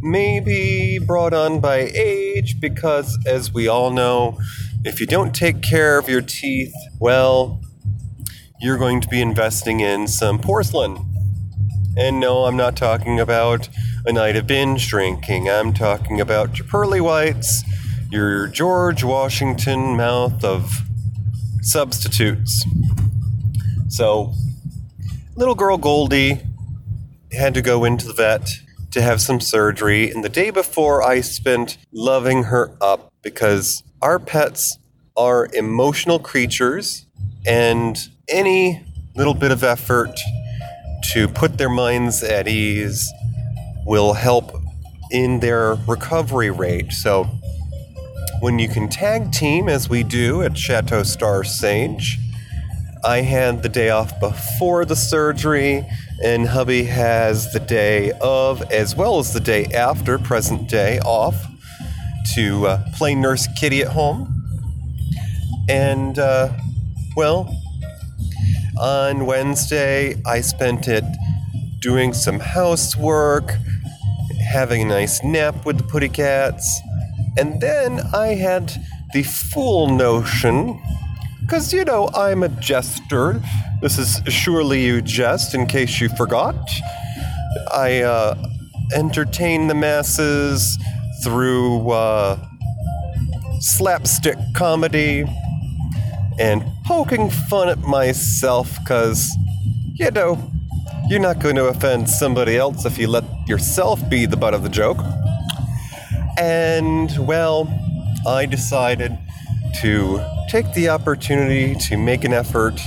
maybe 0.00 1.00
brought 1.04 1.34
on 1.34 1.58
by 1.58 1.90
age, 1.94 2.60
because 2.60 3.18
as 3.26 3.52
we 3.52 3.66
all 3.66 3.90
know, 3.90 4.38
if 4.84 5.00
you 5.00 5.06
don't 5.06 5.34
take 5.34 5.62
care 5.62 5.98
of 5.98 6.08
your 6.08 6.22
teeth, 6.22 6.74
well, 7.00 7.60
you're 8.60 8.78
going 8.78 9.00
to 9.00 9.08
be 9.08 9.20
investing 9.20 9.80
in 9.80 10.06
some 10.06 10.38
porcelain. 10.38 11.04
And 11.96 12.20
no, 12.20 12.44
I'm 12.44 12.56
not 12.56 12.76
talking 12.76 13.18
about 13.18 13.68
a 14.06 14.12
night 14.12 14.36
of 14.36 14.46
binge 14.46 14.88
drinking. 14.88 15.48
I'm 15.48 15.72
talking 15.72 16.20
about 16.20 16.58
your 16.58 16.66
pearly 16.66 17.00
whites, 17.00 17.64
your 18.10 18.46
George 18.46 19.02
Washington 19.02 19.96
mouth 19.96 20.44
of 20.44 20.72
substitutes. 21.60 22.64
So, 23.88 24.32
little 25.34 25.54
girl 25.54 25.76
Goldie 25.76 26.42
had 27.32 27.54
to 27.54 27.62
go 27.62 27.84
into 27.84 28.06
the 28.06 28.12
vet 28.12 28.50
to 28.92 29.02
have 29.02 29.20
some 29.20 29.40
surgery, 29.40 30.10
and 30.10 30.24
the 30.24 30.28
day 30.28 30.50
before 30.50 31.02
I 31.02 31.20
spent 31.20 31.78
loving 31.92 32.44
her 32.44 32.76
up 32.80 33.12
because 33.22 33.82
our 34.02 34.18
pets 34.18 34.78
are 35.16 35.48
emotional 35.52 36.18
creatures, 36.18 37.06
and 37.46 38.08
any 38.28 38.84
little 39.16 39.34
bit 39.34 39.50
of 39.50 39.64
effort 39.64 40.16
to 41.12 41.26
put 41.28 41.58
their 41.58 41.68
minds 41.68 42.22
at 42.22 42.46
ease 42.46 43.10
will 43.84 44.12
help 44.12 44.54
in 45.10 45.40
their 45.40 45.74
recovery 45.86 46.50
rate. 46.50 46.92
So, 46.92 47.24
when 48.40 48.58
you 48.60 48.68
can 48.68 48.88
tag 48.88 49.32
team, 49.32 49.68
as 49.68 49.88
we 49.88 50.04
do 50.04 50.42
at 50.42 50.56
Chateau 50.56 51.02
Star 51.02 51.42
Sage, 51.42 52.18
I 53.04 53.22
had 53.22 53.62
the 53.62 53.68
day 53.68 53.90
off 53.90 54.20
before 54.20 54.84
the 54.84 54.94
surgery, 54.94 55.84
and 56.22 56.46
hubby 56.46 56.84
has 56.84 57.52
the 57.52 57.60
day 57.60 58.12
of, 58.20 58.62
as 58.70 58.94
well 58.94 59.18
as 59.18 59.32
the 59.32 59.40
day 59.40 59.64
after, 59.66 60.18
present 60.18 60.68
day, 60.68 61.00
off 61.00 61.46
to 62.34 62.66
uh, 62.66 62.84
play 62.94 63.14
Nurse 63.14 63.48
Kitty 63.58 63.82
at 63.82 63.88
home. 63.88 64.34
And, 65.68 66.18
uh, 66.18 66.52
well, 67.16 67.54
on 68.80 69.26
Wednesday, 69.26 70.14
I 70.26 70.40
spent 70.40 70.88
it 70.88 71.04
doing 71.80 72.12
some 72.12 72.40
housework, 72.40 73.54
having 74.50 74.82
a 74.82 74.84
nice 74.84 75.22
nap 75.22 75.66
with 75.66 75.78
the 75.78 75.84
putty 75.84 76.08
cats, 76.08 76.80
and 77.36 77.60
then 77.60 78.00
I 78.14 78.28
had 78.28 78.72
the 79.12 79.22
full 79.22 79.88
notion, 79.88 80.80
because 81.40 81.72
you 81.72 81.84
know 81.84 82.08
I'm 82.14 82.42
a 82.42 82.48
jester. 82.48 83.40
This 83.80 83.98
is 83.98 84.20
surely 84.32 84.84
you 84.84 85.02
jest, 85.02 85.54
in 85.54 85.66
case 85.66 86.00
you 86.00 86.08
forgot. 86.10 86.56
I 87.72 88.02
uh, 88.02 88.36
entertain 88.94 89.68
the 89.68 89.74
masses 89.74 90.78
through 91.22 91.90
uh, 91.90 92.38
slapstick 93.60 94.38
comedy 94.54 95.24
and 96.38 96.62
poking 96.84 97.30
fun 97.30 97.68
at 97.68 97.78
myself 97.80 98.78
because, 98.80 99.30
you 99.94 100.10
know, 100.10 100.50
you're 101.08 101.20
not 101.20 101.38
going 101.38 101.56
to 101.56 101.66
offend 101.66 102.08
somebody 102.08 102.56
else 102.56 102.84
if 102.84 102.98
you 102.98 103.08
let 103.08 103.24
yourself 103.48 104.08
be 104.08 104.26
the 104.26 104.36
butt 104.36 104.54
of 104.54 104.62
the 104.62 104.68
joke. 104.68 104.98
And, 106.38 107.10
well, 107.26 107.66
I 108.26 108.46
decided 108.46 109.18
to 109.80 110.24
take 110.48 110.72
the 110.74 110.88
opportunity 110.88 111.74
to 111.74 111.96
make 111.96 112.24
an 112.24 112.32
effort 112.32 112.80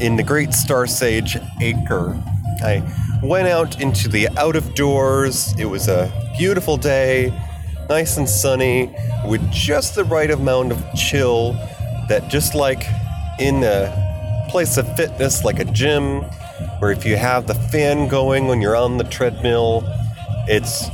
in 0.00 0.16
the 0.16 0.22
Great 0.22 0.54
Star 0.54 0.86
Sage 0.86 1.36
Acre. 1.60 2.20
I 2.62 2.82
went 3.22 3.48
out 3.48 3.80
into 3.80 4.08
the 4.08 4.28
out 4.38 4.56
of 4.56 4.74
doors. 4.74 5.54
It 5.58 5.66
was 5.66 5.88
a 5.88 6.10
beautiful 6.38 6.76
day, 6.76 7.32
nice 7.90 8.18
and 8.18 8.28
sunny, 8.28 8.88
with 9.26 9.50
just 9.50 9.96
the 9.96 10.04
right 10.04 10.30
amount 10.30 10.70
of 10.70 10.80
chill 10.94 11.54
that 12.08 12.28
just 12.28 12.54
like 12.54 12.84
in 13.40 13.64
a 13.64 14.46
place 14.48 14.76
of 14.76 14.86
fitness 14.96 15.42
like 15.42 15.58
a 15.58 15.64
gym, 15.64 16.20
where 16.78 16.92
if 16.92 17.04
you 17.04 17.16
have 17.16 17.48
the 17.48 17.54
fan 17.54 18.06
going 18.06 18.46
when 18.46 18.60
you're 18.60 18.76
on 18.76 18.96
the 18.96 19.02
treadmill, 19.02 19.82
it's 20.46 20.88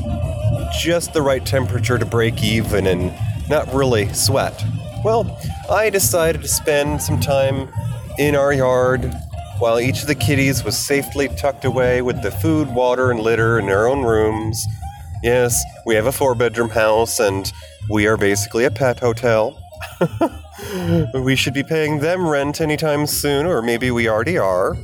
just 0.83 1.13
the 1.13 1.21
right 1.21 1.45
temperature 1.45 1.99
to 1.99 2.07
break 2.07 2.43
even 2.43 2.87
and 2.87 3.15
not 3.51 3.71
really 3.75 4.11
sweat. 4.15 4.65
Well, 5.05 5.39
I 5.69 5.91
decided 5.91 6.41
to 6.41 6.49
spend 6.49 7.03
some 7.03 7.21
time 7.21 7.69
in 8.19 8.35
our 8.35 8.55
yard 8.55 9.13
while 9.59 9.79
each 9.79 10.01
of 10.01 10.07
the 10.07 10.15
kitties 10.15 10.65
was 10.65 10.79
safely 10.79 11.29
tucked 11.29 11.67
away 11.67 12.01
with 12.01 12.23
the 12.23 12.31
food, 12.31 12.75
water, 12.75 13.11
and 13.11 13.21
litter 13.21 13.59
in 13.59 13.67
their 13.67 13.87
own 13.87 14.03
rooms. 14.03 14.67
Yes, 15.27 15.65
we 15.85 15.97
have 15.97 16.07
a 16.07 16.12
four 16.12 16.37
bedroom 16.37 16.69
house 16.69 17.19
and 17.19 17.53
we 17.91 18.07
are 18.07 18.17
basically 18.17 18.65
a 18.65 18.71
pet 18.71 19.01
hotel. 19.01 19.61
we 21.15 21.35
should 21.35 21.53
be 21.53 21.65
paying 21.65 21.99
them 21.99 22.29
rent 22.29 22.61
anytime 22.61 23.09
soon, 23.09 23.45
or 23.45 23.61
maybe 23.61 23.91
we 23.91 24.09
already 24.09 24.39
are. 24.39 24.77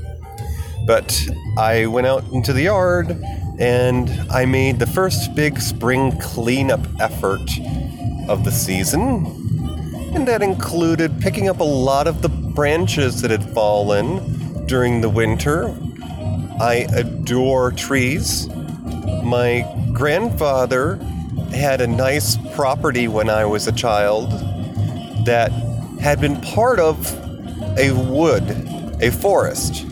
But 0.84 1.16
I 1.56 1.86
went 1.86 2.08
out 2.08 2.24
into 2.32 2.52
the 2.52 2.62
yard 2.62 3.16
and 3.60 4.10
I 4.32 4.44
made 4.44 4.80
the 4.80 4.86
first 4.86 5.32
big 5.36 5.60
spring 5.60 6.18
cleanup 6.18 6.84
effort 6.98 7.48
of 8.28 8.42
the 8.42 8.50
season. 8.50 9.24
And 10.12 10.26
that 10.26 10.42
included 10.42 11.20
picking 11.20 11.48
up 11.48 11.60
a 11.60 11.70
lot 11.88 12.08
of 12.08 12.20
the 12.20 12.28
branches 12.28 13.20
that 13.20 13.30
had 13.30 13.44
fallen 13.54 14.66
during 14.66 15.02
the 15.02 15.08
winter. 15.08 15.72
I 16.60 16.88
adore 16.96 17.70
trees. 17.70 18.48
My 19.22 19.62
grandfather 19.92 20.96
had 21.52 21.80
a 21.80 21.86
nice 21.86 22.36
property 22.54 23.08
when 23.08 23.28
I 23.28 23.44
was 23.44 23.66
a 23.66 23.72
child 23.72 24.30
that 25.26 25.50
had 26.00 26.20
been 26.20 26.40
part 26.40 26.80
of 26.80 27.06
a 27.78 27.92
wood, 27.92 28.42
a 29.00 29.10
forest. 29.10 29.84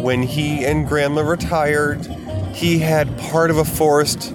When 0.00 0.22
he 0.22 0.64
and 0.64 0.86
grandma 0.86 1.22
retired, 1.22 2.06
he 2.52 2.78
had 2.78 3.16
part 3.18 3.50
of 3.50 3.58
a 3.58 3.64
forest 3.64 4.34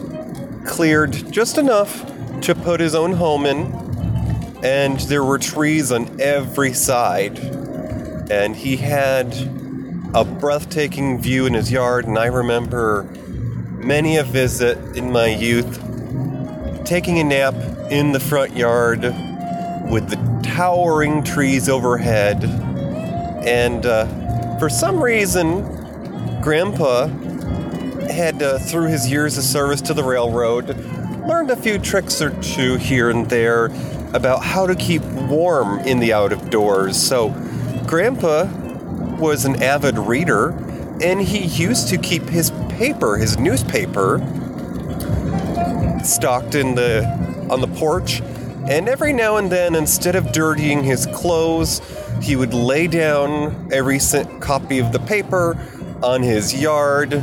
cleared 0.66 1.32
just 1.32 1.58
enough 1.58 2.06
to 2.42 2.56
put 2.56 2.80
his 2.80 2.96
own 2.96 3.14
home 3.14 3.46
in, 3.46 3.74
and 4.64 5.00
there 5.02 5.24
were 5.24 5.40
trees 5.40 5.92
on 5.92 6.22
every 6.22 6.74
side. 6.74 7.40
And 8.32 8.56
he 8.56 8.78
had 8.78 9.34
a 10.14 10.24
breathtaking 10.24 11.20
view 11.20 11.46
in 11.46 11.54
his 11.54 11.72
yard, 11.72 12.06
and 12.06 12.18
I 12.18 12.28
remember 12.28 13.08
many 13.84 14.18
a 14.18 14.24
visit 14.24 14.78
in 14.96 15.12
my 15.12 15.28
youth 15.28 15.80
taking 16.86 17.20
a 17.20 17.24
nap 17.24 17.56
in 17.90 18.12
the 18.12 18.20
front 18.20 18.56
yard 18.56 19.02
with 19.90 20.10
the 20.10 20.42
towering 20.44 21.24
trees 21.24 21.70
overhead. 21.70 22.44
And 23.46 23.86
uh, 23.86 24.58
for 24.60 24.70
some 24.70 25.02
reason, 25.02 25.64
Grandpa 26.42 27.08
had, 28.08 28.42
uh, 28.42 28.60
through 28.60 28.88
his 28.88 29.10
years 29.10 29.38
of 29.38 29.44
service 29.44 29.82
to 29.82 29.94
the 29.94 30.04
railroad, 30.04 30.78
learned 31.28 31.52
a 31.52 31.56
few 31.56 31.80
tricks 31.80 32.22
or 32.22 32.30
two 32.42 32.76
here 32.78 33.10
and 33.10 33.30
there 33.30 33.66
about 34.14 34.44
how 34.44 34.68
to 34.68 34.76
keep 34.76 35.02
warm 35.04 35.80
in 35.80 36.00
the 36.00 36.14
out 36.14 36.32
of 36.32 36.50
doors. 36.50 37.02
So, 37.02 37.30
Grandpa 37.88 38.46
was 39.18 39.46
an 39.46 39.64
avid 39.64 39.98
reader, 39.98 40.52
and 41.02 41.22
he 41.22 41.40
used 41.40 41.90
to 41.90 41.98
keep 41.98 42.24
his 42.24 42.52
paper, 42.70 43.18
his 43.18 43.38
newspaper, 43.38 44.20
stocked 46.04 46.56
in 46.56 46.76
the 46.76 47.06
on 47.50 47.62
the 47.62 47.68
porch. 47.68 48.22
And 48.70 48.88
every 48.88 49.12
now 49.12 49.38
and 49.38 49.52
then, 49.52 49.76
instead 49.76 50.16
of 50.16 50.32
dirtying 50.32 50.84
his 50.84 51.06
clothes, 51.08 51.82
he 52.22 52.36
would 52.36 52.54
lay 52.54 52.88
down 52.88 53.70
a 53.74 53.84
recent 53.84 54.42
copy 54.42 54.80
of 54.80 54.94
the 54.94 55.00
paper 55.00 55.58
on 56.02 56.22
his 56.22 56.54
yard 56.54 57.22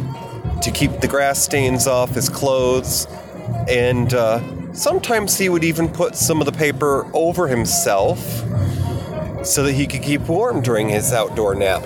to 0.62 0.70
keep 0.70 1.00
the 1.00 1.08
grass 1.08 1.38
stains 1.38 1.86
off 1.86 2.10
his 2.10 2.28
clothes. 2.28 3.06
And 3.68 4.12
uh, 4.12 4.72
sometimes 4.74 5.38
he 5.38 5.48
would 5.48 5.64
even 5.64 5.88
put 5.88 6.14
some 6.14 6.40
of 6.40 6.46
the 6.46 6.52
paper 6.52 7.06
over 7.14 7.48
himself 7.48 8.18
so 9.44 9.62
that 9.62 9.72
he 9.72 9.86
could 9.86 10.02
keep 10.02 10.22
warm 10.22 10.60
during 10.60 10.90
his 10.90 11.12
outdoor 11.12 11.54
nap. 11.54 11.82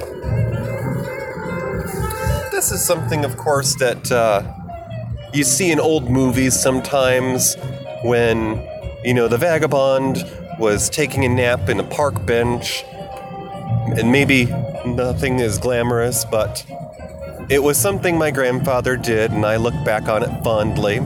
This 2.65 2.81
is 2.81 2.87
something, 2.87 3.27
of 3.27 3.37
course, 3.37 3.75
that 3.75 4.11
uh, 4.11 4.43
you 5.35 5.45
see 5.45 5.71
in 5.71 5.79
old 5.79 6.09
movies 6.09 6.59
sometimes 6.59 7.57
when, 8.05 8.67
you 9.05 9.13
know, 9.13 9.29
the 9.29 9.37
vagabond 9.37 10.25
was 10.59 10.89
taking 10.89 11.27
a 11.27 11.29
nap 11.29 11.69
in 11.69 11.79
a 11.79 11.85
park 11.85 12.25
bench. 12.25 12.83
And 13.99 14.11
maybe 14.11 14.47
nothing 14.87 15.41
is 15.41 15.59
glamorous, 15.59 16.25
but 16.25 16.65
it 17.51 17.63
was 17.63 17.77
something 17.77 18.17
my 18.17 18.31
grandfather 18.31 18.97
did, 18.97 19.31
and 19.31 19.45
I 19.45 19.57
look 19.57 19.75
back 19.85 20.09
on 20.09 20.23
it 20.23 20.43
fondly. 20.43 21.01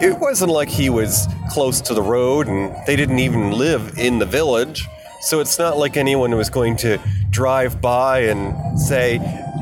It 0.00 0.16
wasn't 0.20 0.52
like 0.52 0.68
he 0.68 0.90
was 0.90 1.26
close 1.50 1.80
to 1.80 1.92
the 1.92 2.02
road, 2.02 2.46
and 2.46 2.72
they 2.86 2.94
didn't 2.94 3.18
even 3.18 3.50
live 3.50 3.98
in 3.98 4.20
the 4.20 4.26
village. 4.26 4.86
So 5.22 5.38
it's 5.38 5.56
not 5.56 5.78
like 5.78 5.96
anyone 5.96 6.34
was 6.36 6.50
going 6.50 6.76
to 6.78 6.98
drive 7.30 7.80
by 7.80 8.20
and 8.22 8.78
say, 8.78 9.18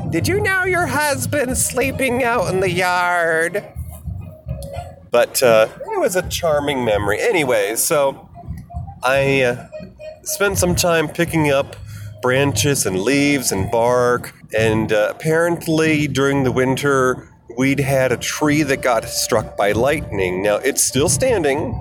Did 0.09 0.27
you 0.27 0.41
know 0.41 0.63
your 0.63 0.87
husband's 0.87 1.63
sleeping 1.63 2.23
out 2.23 2.51
in 2.51 2.61
the 2.61 2.69
yard? 2.69 3.63
But 5.11 5.43
uh, 5.43 5.67
it 5.93 5.99
was 5.99 6.15
a 6.15 6.27
charming 6.29 6.83
memory. 6.83 7.19
Anyway, 7.21 7.75
so 7.75 8.27
I 9.03 9.41
uh, 9.41 9.67
spent 10.23 10.57
some 10.57 10.75
time 10.75 11.07
picking 11.07 11.51
up 11.51 11.75
branches 12.23 12.87
and 12.87 12.99
leaves 12.99 13.51
and 13.51 13.69
bark. 13.69 14.33
And 14.57 14.91
uh, 14.91 15.13
apparently, 15.15 16.07
during 16.07 16.43
the 16.43 16.51
winter, 16.51 17.29
we'd 17.55 17.79
had 17.79 18.11
a 18.11 18.17
tree 18.17 18.63
that 18.63 18.81
got 18.81 19.03
struck 19.05 19.55
by 19.57 19.73
lightning. 19.73 20.41
Now, 20.41 20.55
it's 20.55 20.83
still 20.83 21.09
standing, 21.09 21.79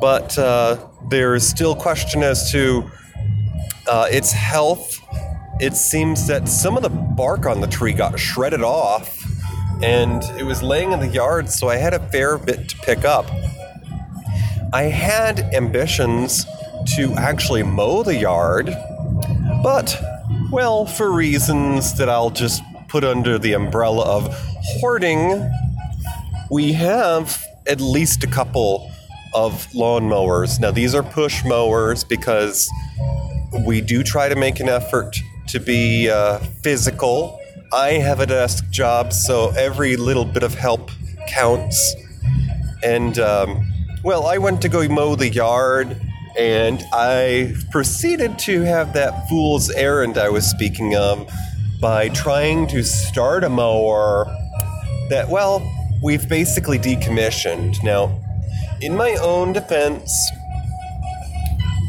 but 0.00 0.38
uh, 0.38 0.78
there's 1.10 1.46
still 1.46 1.74
question 1.74 2.22
as 2.22 2.50
to 2.52 2.90
uh, 3.88 4.06
its 4.10 4.32
health. 4.32 5.00
It 5.60 5.74
seems 5.74 6.26
that 6.28 6.48
some 6.48 6.76
of 6.76 6.82
the 6.82 6.90
bark 6.90 7.46
on 7.46 7.60
the 7.60 7.66
tree 7.66 7.92
got 7.92 8.18
shredded 8.18 8.62
off, 8.62 9.24
and 9.82 10.22
it 10.38 10.44
was 10.44 10.62
laying 10.62 10.92
in 10.92 11.00
the 11.00 11.08
yard, 11.08 11.50
so 11.50 11.68
I 11.68 11.76
had 11.76 11.94
a 11.94 11.98
fair 12.10 12.38
bit 12.38 12.68
to 12.68 12.76
pick 12.78 13.04
up. 13.04 13.26
I 14.72 14.84
had 14.84 15.40
ambitions 15.54 16.44
to 16.96 17.12
actually 17.14 17.62
mow 17.62 18.02
the 18.02 18.14
yard, 18.14 18.66
but, 19.62 20.00
well, 20.52 20.86
for 20.86 21.10
reasons 21.10 21.94
that 21.94 22.08
I'll 22.08 22.30
just 22.30 22.62
put 22.88 23.02
under 23.02 23.38
the 23.38 23.54
umbrella 23.54 24.04
of 24.04 24.32
hoarding, 24.80 25.50
we 26.50 26.72
have 26.72 27.44
at 27.66 27.80
least 27.80 28.24
a 28.24 28.26
couple 28.26 28.90
of 29.34 29.66
lawnmowers. 29.72 30.60
Now, 30.60 30.70
these 30.70 30.94
are 30.94 31.02
push 31.02 31.44
mowers 31.44 32.04
because 32.04 32.70
we 33.66 33.80
do 33.80 34.02
try 34.02 34.28
to 34.28 34.36
make 34.36 34.60
an 34.60 34.68
effort 34.68 35.16
to 35.48 35.60
be 35.60 36.10
uh, 36.10 36.38
physical. 36.62 37.40
I 37.72 37.92
have 37.92 38.20
a 38.20 38.26
desk 38.26 38.68
job, 38.70 39.12
so 39.12 39.50
every 39.50 39.96
little 39.96 40.24
bit 40.24 40.42
of 40.42 40.54
help 40.54 40.90
counts. 41.26 41.94
And, 42.82 43.18
um, 43.18 43.66
well, 44.04 44.26
I 44.26 44.38
went 44.38 44.62
to 44.62 44.68
go 44.68 44.86
mow 44.88 45.16
the 45.16 45.28
yard, 45.28 46.00
and 46.38 46.82
I 46.92 47.54
proceeded 47.70 48.38
to 48.40 48.62
have 48.62 48.92
that 48.92 49.28
fool's 49.28 49.70
errand 49.70 50.18
I 50.18 50.28
was 50.28 50.46
speaking 50.46 50.94
of 50.96 51.30
by 51.80 52.08
trying 52.08 52.66
to 52.68 52.82
start 52.82 53.44
a 53.44 53.48
mower 53.48 54.26
that, 55.10 55.28
well, 55.28 55.62
we've 56.02 56.28
basically 56.28 56.78
decommissioned. 56.78 57.82
Now, 57.82 58.20
in 58.80 58.96
my 58.96 59.16
own 59.20 59.52
defense, 59.52 60.30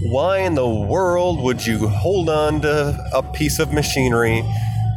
why 0.02 0.40
in 0.40 0.56
the 0.56 0.68
world 0.68 1.42
would 1.42 1.66
you 1.66 1.88
hold 1.88 2.30
on 2.30 2.62
to 2.62 3.10
a 3.14 3.22
piece 3.22 3.60
of 3.60 3.74
machinery 3.74 4.44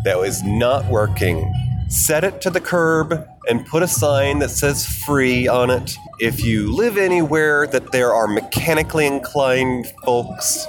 that 0.04 0.16
was 0.16 0.42
not 0.44 0.86
working? 0.86 1.52
Set 1.88 2.22
it 2.22 2.40
to 2.42 2.50
the 2.50 2.60
curb 2.60 3.26
and 3.48 3.66
put 3.66 3.82
a 3.82 3.88
sign 3.88 4.38
that 4.38 4.50
says 4.50 4.86
free 4.86 5.48
on 5.48 5.70
it. 5.70 5.96
If 6.20 6.44
you 6.44 6.72
live 6.72 6.96
anywhere 6.96 7.66
that 7.66 7.90
there 7.90 8.14
are 8.14 8.28
mechanically 8.28 9.06
inclined 9.06 9.92
folks, 10.04 10.68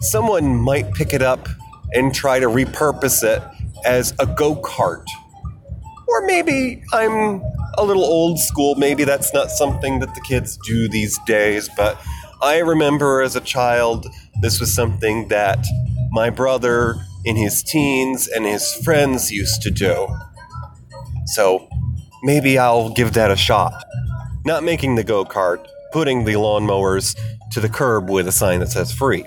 someone 0.00 0.56
might 0.56 0.92
pick 0.92 1.14
it 1.14 1.22
up 1.22 1.48
and 1.94 2.14
try 2.14 2.40
to 2.40 2.46
repurpose 2.46 3.24
it 3.24 3.42
as 3.86 4.12
a 4.18 4.26
go 4.26 4.54
kart. 4.56 5.04
Or 6.06 6.26
maybe 6.26 6.82
I'm 6.92 7.42
a 7.78 7.84
little 7.84 8.04
old 8.04 8.38
school, 8.38 8.74
maybe 8.74 9.04
that's 9.04 9.32
not 9.32 9.50
something 9.50 10.00
that 10.00 10.14
the 10.14 10.20
kids 10.20 10.58
do 10.58 10.88
these 10.88 11.18
days, 11.20 11.70
but 11.74 11.98
I 12.42 12.58
remember 12.58 13.20
as 13.20 13.36
a 13.36 13.40
child, 13.40 14.06
this 14.40 14.60
was 14.60 14.72
something 14.72 15.28
that 15.28 15.66
my 16.10 16.30
brother 16.30 16.96
in 17.24 17.36
his 17.36 17.62
teens 17.62 18.28
and 18.28 18.46
his 18.46 18.74
friends 18.76 19.30
used 19.30 19.60
to 19.62 19.70
do. 19.70 20.08
So 21.26 21.68
maybe 22.22 22.58
I'll 22.58 22.90
give 22.90 23.12
that 23.12 23.30
a 23.30 23.36
shot. 23.36 23.84
Not 24.46 24.64
making 24.64 24.94
the 24.94 25.04
go 25.04 25.24
kart, 25.24 25.66
putting 25.92 26.24
the 26.24 26.34
lawnmowers 26.34 27.14
to 27.52 27.60
the 27.60 27.68
curb 27.68 28.08
with 28.08 28.26
a 28.26 28.32
sign 28.32 28.60
that 28.60 28.70
says 28.70 28.90
free. 28.90 29.26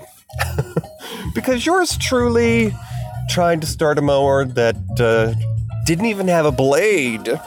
because 1.36 1.64
yours 1.64 1.96
truly 1.96 2.74
tried 3.28 3.60
to 3.60 3.66
start 3.66 3.96
a 3.96 4.02
mower 4.02 4.44
that 4.44 4.76
uh, 4.98 5.34
didn't 5.86 6.06
even 6.06 6.26
have 6.26 6.46
a 6.46 6.52
blade. 6.52 7.40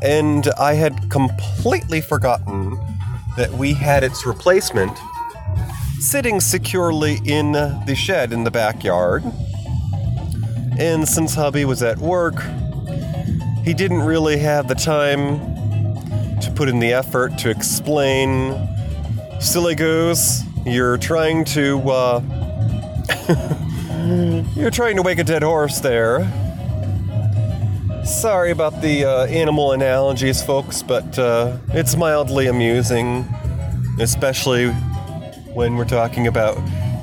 And 0.00 0.48
I 0.58 0.74
had 0.74 1.10
completely 1.10 2.00
forgotten 2.00 2.78
that 3.36 3.50
we 3.52 3.74
had 3.74 4.02
its 4.02 4.26
replacement 4.26 4.96
sitting 5.98 6.40
securely 6.40 7.20
in 7.24 7.52
the 7.52 7.94
shed 7.94 8.32
in 8.32 8.44
the 8.44 8.50
backyard. 8.50 9.24
And 10.78 11.08
since 11.08 11.34
hubby 11.34 11.64
was 11.64 11.82
at 11.82 11.98
work, 11.98 12.42
he 13.64 13.74
didn't 13.74 14.02
really 14.02 14.38
have 14.38 14.68
the 14.68 14.74
time 14.74 15.38
to 16.40 16.52
put 16.54 16.68
in 16.68 16.78
the 16.78 16.92
effort 16.92 17.38
to 17.38 17.50
explain 17.50 18.68
silly 19.40 19.74
goose 19.74 20.42
you're 20.66 20.96
trying 20.98 21.44
to 21.44 21.78
uh, 21.88 22.20
you're 24.56 24.70
trying 24.70 24.96
to 24.96 25.02
wake 25.02 25.18
a 25.18 25.24
dead 25.24 25.42
horse 25.42 25.80
there 25.80 26.20
sorry 28.06 28.50
about 28.50 28.80
the 28.82 29.04
uh, 29.04 29.26
animal 29.26 29.72
analogies 29.72 30.42
folks 30.42 30.82
but 30.82 31.18
uh, 31.18 31.56
it's 31.70 31.96
mildly 31.96 32.46
amusing 32.46 33.26
especially 34.00 34.68
when 35.54 35.76
we're 35.76 35.84
talking 35.84 36.26
about 36.26 36.56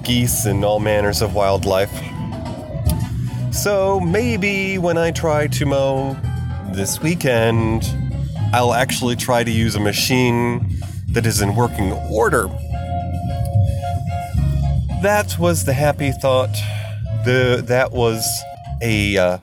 geese 0.04 0.46
and 0.46 0.64
all 0.64 0.80
manners 0.80 1.22
of 1.22 1.36
wildlife 1.36 1.92
so 3.52 4.00
maybe 4.00 4.78
when 4.78 4.98
i 4.98 5.12
try 5.12 5.46
to 5.48 5.66
mow 5.66 6.16
this 6.72 7.02
weekend 7.02 7.84
I'll 8.54 8.76
actually 8.76 9.16
try 9.16 9.44
to 9.44 9.50
use 9.50 9.76
a 9.76 9.80
machine 9.80 10.78
that 11.08 11.26
is 11.26 11.42
in 11.42 11.56
working 11.56 11.92
order. 12.12 12.48
That 15.02 15.36
was 15.40 15.66
the 15.66 15.74
happy 15.74 16.12
thought. 16.12 16.54
The 17.26 17.64
that 17.66 17.92
was 17.92 18.24
a 18.84 19.18
uh, 19.18 19.38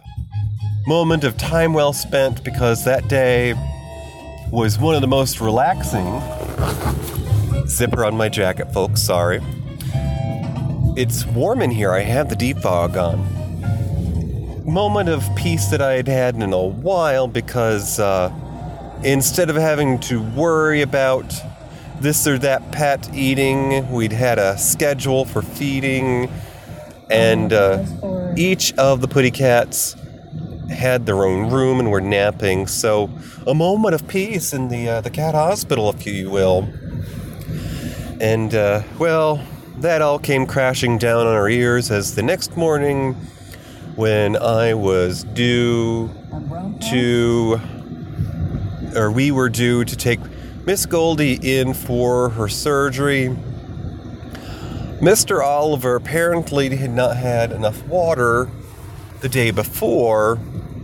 moment 0.87 1.25
of 1.25 1.37
time 1.37 1.73
well 1.73 1.93
spent 1.93 2.43
because 2.45 2.85
that 2.85 3.09
day 3.09 3.55
was 4.51 4.79
one 4.79 4.95
of 4.95 5.01
the 5.01 5.07
most 5.07 5.41
relaxing. 5.41 6.21
Zipper 7.67 8.05
on 8.05 8.17
my 8.17 8.29
jacket, 8.29 8.73
folks. 8.73 9.03
Sorry. 9.03 9.41
It's 10.97 11.25
warm 11.27 11.63
in 11.63 11.71
here. 11.71 11.93
I 11.93 12.01
have 12.01 12.29
the 12.29 12.37
defog 12.37 12.97
on. 12.97 13.41
Moment 14.65 15.09
of 15.09 15.25
peace 15.37 15.67
that 15.69 15.81
I 15.81 15.95
had 15.95 16.09
had 16.09 16.37
in 16.37 16.53
a 16.53 16.65
while 16.65 17.27
because. 17.27 17.99
Uh, 17.99 18.33
instead 19.05 19.49
of 19.51 19.57
having 19.57 19.99
to 19.99 20.21
worry 20.21 20.83
about 20.83 21.35
this 22.01 22.27
or 22.27 22.39
that 22.39 22.73
pet 22.73 23.13
eating, 23.15 23.91
we'd 23.91 24.13
had 24.13 24.39
a 24.39 24.57
schedule 24.59 25.25
for 25.25 25.43
feeding, 25.43 26.31
and 27.11 27.53
uh, 27.53 27.85
each 28.37 28.73
of 28.75 29.01
the 29.01 29.09
putty 29.09 29.31
cats 29.31 29.97
had 30.71 31.07
their 31.07 31.25
own 31.25 31.51
room 31.51 31.81
and 31.81 31.91
were 31.91 32.01
napping. 32.01 32.67
So, 32.67 33.11
a 33.47 33.55
moment 33.55 33.95
of 33.95 34.07
peace 34.09 34.53
in 34.53 34.69
the 34.69 34.89
uh, 34.89 35.01
the 35.01 35.11
cat 35.11 35.35
hospital, 35.35 35.91
if 35.91 36.07
you 36.07 36.31
will. 36.31 36.69
And 38.21 38.55
uh, 38.55 38.83
well, 38.99 39.43
that 39.79 40.03
all 40.03 40.19
came 40.19 40.47
crashing 40.47 40.99
down 40.99 41.27
on 41.27 41.35
our 41.35 41.49
ears 41.49 41.91
as 41.91 42.15
the 42.15 42.23
next 42.23 42.57
morning, 42.57 43.15
when 43.97 44.37
I 44.37 44.75
was 44.75 45.25
due 45.25 46.11
to 46.91 47.61
or 48.95 49.11
we 49.11 49.31
were 49.31 49.49
due 49.49 49.85
to 49.85 49.97
take 49.97 50.21
Miss 50.65 50.87
Goldie 50.87 51.39
in 51.43 51.75
for 51.75 52.31
her 52.31 52.49
surgery. 52.49 53.37
Mr. 55.01 55.43
Oliver 55.43 55.97
apparently 55.97 56.77
had 56.77 56.91
not 56.91 57.17
had 57.17 57.53
enough 57.53 57.87
water 57.87 58.51
the 59.21 59.29
day 59.29 59.51
before 59.51 60.39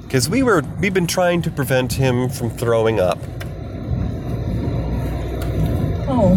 because 0.07 0.29
we 0.29 0.43
were 0.43 0.63
we've 0.81 0.95
been 0.95 1.07
trying 1.07 1.43
to 1.43 1.51
prevent 1.51 1.93
him 1.93 2.29
from 2.29 2.51
throwing 2.51 3.01
up. 3.01 3.19
Oh, 6.09 6.37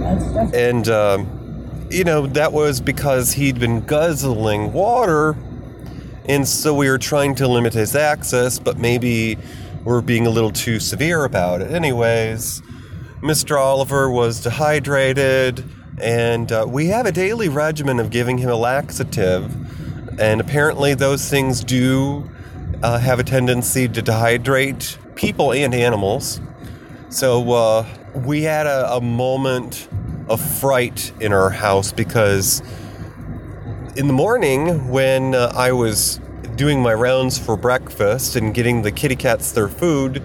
that's 0.00 0.54
And 0.54 0.88
um, 0.88 1.86
you 1.90 2.04
know 2.04 2.26
that 2.26 2.52
was 2.52 2.80
because 2.80 3.32
he'd 3.32 3.58
been 3.58 3.80
guzzling 3.80 4.72
water, 4.72 5.36
and 6.26 6.46
so 6.46 6.74
we 6.74 6.90
were 6.90 6.98
trying 6.98 7.34
to 7.36 7.48
limit 7.48 7.72
his 7.72 7.96
access, 7.96 8.58
but 8.58 8.78
maybe 8.78 9.38
we're 9.84 10.02
being 10.02 10.26
a 10.26 10.30
little 10.30 10.52
too 10.52 10.78
severe 10.78 11.24
about 11.24 11.62
it. 11.62 11.70
Anyways, 11.70 12.60
Mr. 13.22 13.58
Oliver 13.58 14.10
was 14.10 14.42
dehydrated, 14.42 15.64
and 16.00 16.52
uh, 16.52 16.66
we 16.68 16.88
have 16.88 17.06
a 17.06 17.12
daily 17.12 17.48
regimen 17.48 17.98
of 17.98 18.10
giving 18.10 18.36
him 18.38 18.50
a 18.50 18.56
laxative, 18.56 20.20
and 20.20 20.40
apparently 20.40 20.92
those 20.92 21.30
things 21.30 21.64
do 21.64 22.30
uh, 22.84 22.98
have 22.98 23.18
a 23.18 23.24
tendency 23.24 23.88
to 23.88 24.02
dehydrate 24.02 24.98
people 25.16 25.54
and 25.54 25.74
animals. 25.74 26.38
So 27.08 27.50
uh, 27.52 27.86
we 28.14 28.42
had 28.42 28.66
a, 28.66 28.96
a 28.96 29.00
moment 29.00 29.88
of 30.28 30.38
fright 30.60 31.10
in 31.18 31.32
our 31.32 31.48
house 31.48 31.92
because 31.92 32.60
in 33.96 34.06
the 34.06 34.12
morning 34.12 34.88
when 34.88 35.34
uh, 35.34 35.50
I 35.54 35.72
was 35.72 36.20
doing 36.56 36.82
my 36.82 36.92
rounds 36.92 37.38
for 37.38 37.56
breakfast 37.56 38.36
and 38.36 38.52
getting 38.52 38.82
the 38.82 38.92
kitty 38.92 39.16
cats 39.16 39.52
their 39.52 39.68
food, 39.68 40.22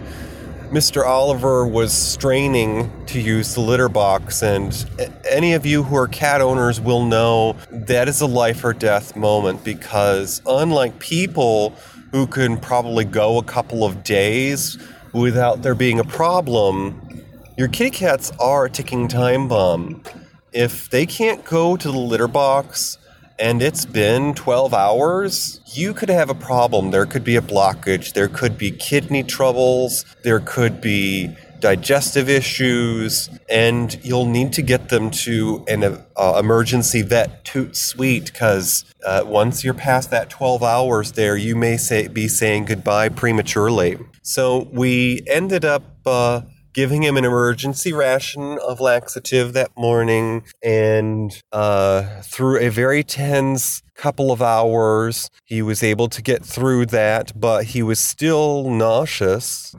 Mr. 0.70 1.06
Oliver 1.06 1.66
was 1.66 1.94
straining 1.94 2.92
to 3.06 3.22
use 3.22 3.56
the 3.56 3.62
litter 3.62 3.88
box. 3.88 4.44
And 4.44 4.86
any 5.30 5.54
of 5.54 5.66
you 5.66 5.84
who 5.84 5.96
are 5.96 6.10
cat 6.10 6.42
owners 6.42 6.82
will 6.82 7.06
know 7.06 7.56
that 7.72 8.10
is 8.10 8.20
a 8.20 8.28
life 8.28 8.66
or 8.66 8.74
death 8.74 9.16
moment 9.16 9.64
because, 9.64 10.42
unlike 10.46 11.00
people 11.00 11.74
who 12.12 12.28
can 12.28 12.58
probably 12.58 13.06
go 13.06 13.38
a 13.38 13.44
couple 13.44 13.84
of 13.84 14.04
days 14.04 14.78
without 15.14 15.62
there 15.62 15.76
being 15.76 16.00
a 16.00 16.04
problem, 16.04 17.24
your 17.58 17.68
kitty 17.68 17.90
cats 17.90 18.32
are 18.40 18.66
a 18.66 18.70
ticking 18.70 19.08
time 19.08 19.48
bomb. 19.48 20.04
If 20.52 20.90
they 20.90 21.06
can't 21.06 21.44
go 21.46 21.78
to 21.78 21.92
the 21.92 21.98
litter 21.98 22.28
box 22.28 22.98
and 23.38 23.62
it's 23.62 23.86
been 23.86 24.34
12 24.34 24.74
hours, 24.74 25.62
you 25.66 25.94
could 25.94 26.10
have 26.10 26.30
a 26.30 26.36
problem. 26.36 26.92
There 26.92 27.06
could 27.06 27.24
be 27.24 27.36
a 27.36 27.42
blockage, 27.42 28.14
there 28.14 28.28
could 28.28 28.58
be 28.58 28.72
kidney 28.72 29.24
troubles, 29.24 30.06
there 30.24 30.40
could 30.40 30.82
be 30.82 31.36
digestive 31.60 32.30
issues, 32.30 33.30
and 33.50 34.00
you'll 34.04 34.26
need 34.26 34.54
to 34.54 34.62
get 34.62 34.90
them 34.90 35.10
to 35.10 35.64
an 35.68 35.84
uh, 35.84 36.38
emergency 36.40 37.02
vet 37.02 37.44
toot 37.46 37.76
sweet 37.76 38.26
because 38.26 38.86
uh, 39.06 39.24
once 39.26 39.64
you're 39.64 39.74
past 39.74 40.12
that 40.12 40.30
12 40.30 40.64
hours 40.64 41.14
there, 41.14 41.36
you 41.36 41.56
may 41.56 41.78
say, 41.78 42.08
be 42.08 42.28
saying 42.28 42.66
goodbye 42.66 43.10
prematurely. 43.10 43.98
So 44.22 44.70
we 44.72 45.22
ended 45.28 45.66
up. 45.66 45.84
Uh, 46.06 46.42
giving 46.74 47.04
him 47.04 47.18
an 47.18 47.26
emergency 47.26 47.94
ration 47.94 48.58
of 48.60 48.80
laxative 48.80 49.54
that 49.54 49.72
morning. 49.78 50.44
And 50.64 51.42
uh, 51.52 52.22
through 52.22 52.60
a 52.60 52.70
very 52.70 53.04
tense 53.04 53.82
couple 53.96 54.32
of 54.32 54.42
hours, 54.42 55.30
he 55.46 55.62
was 55.62 55.84
able 55.84 56.08
to 56.10 56.22
get 56.22 56.46
through 56.46 56.86
that, 56.88 57.38
but 57.40 57.66
he 57.66 57.84
was 57.84 58.00
still 58.00 58.70
nauseous. 58.70 59.76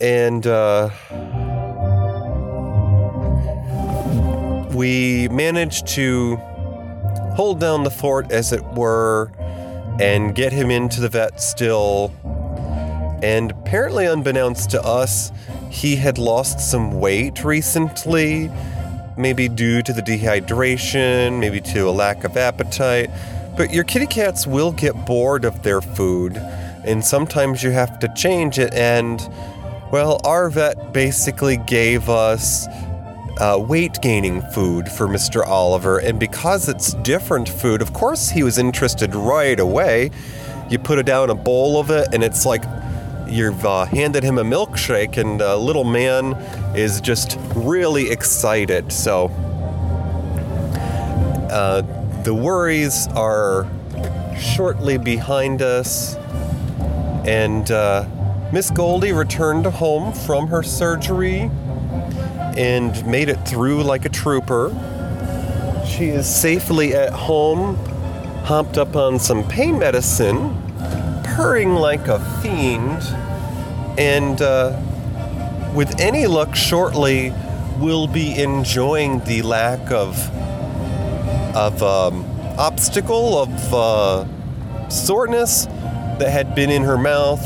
And 0.00 0.46
uh, 0.46 0.90
we 4.74 5.28
managed 5.28 5.86
to 5.88 6.36
hold 7.34 7.60
down 7.60 7.82
the 7.82 7.90
fort, 7.90 8.30
as 8.30 8.52
it 8.52 8.62
were, 8.74 9.32
and 10.00 10.34
get 10.34 10.52
him 10.52 10.70
into 10.70 11.00
the 11.00 11.08
vet 11.08 11.40
still. 11.40 12.12
And 13.22 13.52
apparently, 13.52 14.06
unbeknownst 14.06 14.70
to 14.70 14.82
us, 14.82 15.30
he 15.72 15.96
had 15.96 16.18
lost 16.18 16.60
some 16.60 17.00
weight 17.00 17.42
recently, 17.42 18.50
maybe 19.16 19.48
due 19.48 19.80
to 19.82 19.92
the 19.94 20.02
dehydration, 20.02 21.40
maybe 21.40 21.62
to 21.62 21.88
a 21.88 21.90
lack 21.90 22.24
of 22.24 22.36
appetite. 22.36 23.08
But 23.56 23.72
your 23.72 23.82
kitty 23.82 24.06
cats 24.06 24.46
will 24.46 24.72
get 24.72 25.06
bored 25.06 25.46
of 25.46 25.62
their 25.62 25.80
food, 25.80 26.36
and 26.84 27.02
sometimes 27.02 27.62
you 27.62 27.70
have 27.70 27.98
to 28.00 28.12
change 28.14 28.58
it. 28.58 28.74
And, 28.74 29.26
well, 29.90 30.20
our 30.24 30.50
vet 30.50 30.92
basically 30.92 31.56
gave 31.56 32.10
us 32.10 32.66
uh, 33.38 33.56
weight 33.58 33.98
gaining 34.02 34.42
food 34.52 34.90
for 34.90 35.08
Mr. 35.08 35.42
Oliver, 35.42 35.98
and 36.00 36.20
because 36.20 36.68
it's 36.68 36.92
different 37.02 37.48
food, 37.48 37.80
of 37.80 37.94
course, 37.94 38.28
he 38.28 38.42
was 38.42 38.58
interested 38.58 39.14
right 39.14 39.58
away. 39.58 40.10
You 40.68 40.78
put 40.78 40.98
it 40.98 41.06
down 41.06 41.30
a 41.30 41.34
bowl 41.34 41.80
of 41.80 41.90
it, 41.90 42.08
and 42.12 42.22
it's 42.22 42.44
like 42.44 42.62
you've 43.32 43.64
uh, 43.64 43.86
handed 43.86 44.22
him 44.22 44.38
a 44.38 44.44
milkshake, 44.44 45.16
and 45.16 45.40
uh, 45.40 45.56
little 45.56 45.84
man 45.84 46.34
is 46.76 47.00
just 47.00 47.38
really 47.54 48.10
excited. 48.10 48.92
So 48.92 49.26
uh, 51.50 51.82
the 52.22 52.34
worries 52.34 53.08
are 53.08 53.66
shortly 54.38 54.98
behind 54.98 55.62
us, 55.62 56.16
and 57.26 57.70
uh, 57.70 58.06
Miss 58.52 58.70
Goldie 58.70 59.12
returned 59.12 59.64
home 59.66 60.12
from 60.12 60.48
her 60.48 60.62
surgery 60.62 61.50
and 62.56 63.06
made 63.06 63.30
it 63.30 63.36
through 63.48 63.82
like 63.82 64.04
a 64.04 64.10
trooper. 64.10 64.70
She 65.86 66.08
is 66.08 66.26
safely 66.26 66.94
at 66.94 67.12
home, 67.12 67.76
hopped 68.44 68.76
up 68.76 68.94
on 68.94 69.18
some 69.18 69.42
pain 69.48 69.78
medicine, 69.78 70.54
purring 71.34 71.74
like 71.74 72.08
a 72.08 72.18
fiend 72.40 73.02
and 73.98 74.40
uh, 74.40 74.78
with 75.74 76.00
any 76.00 76.26
luck, 76.26 76.54
shortly 76.54 77.32
will 77.78 78.06
be 78.06 78.40
enjoying 78.40 79.20
the 79.24 79.42
lack 79.42 79.90
of 79.90 80.16
of 81.54 81.82
um, 81.82 82.24
obstacle 82.58 83.38
of 83.38 83.74
uh, 83.74 84.88
soreness 84.88 85.66
that 86.18 86.30
had 86.30 86.54
been 86.54 86.70
in 86.70 86.82
her 86.82 86.96
mouth. 86.96 87.42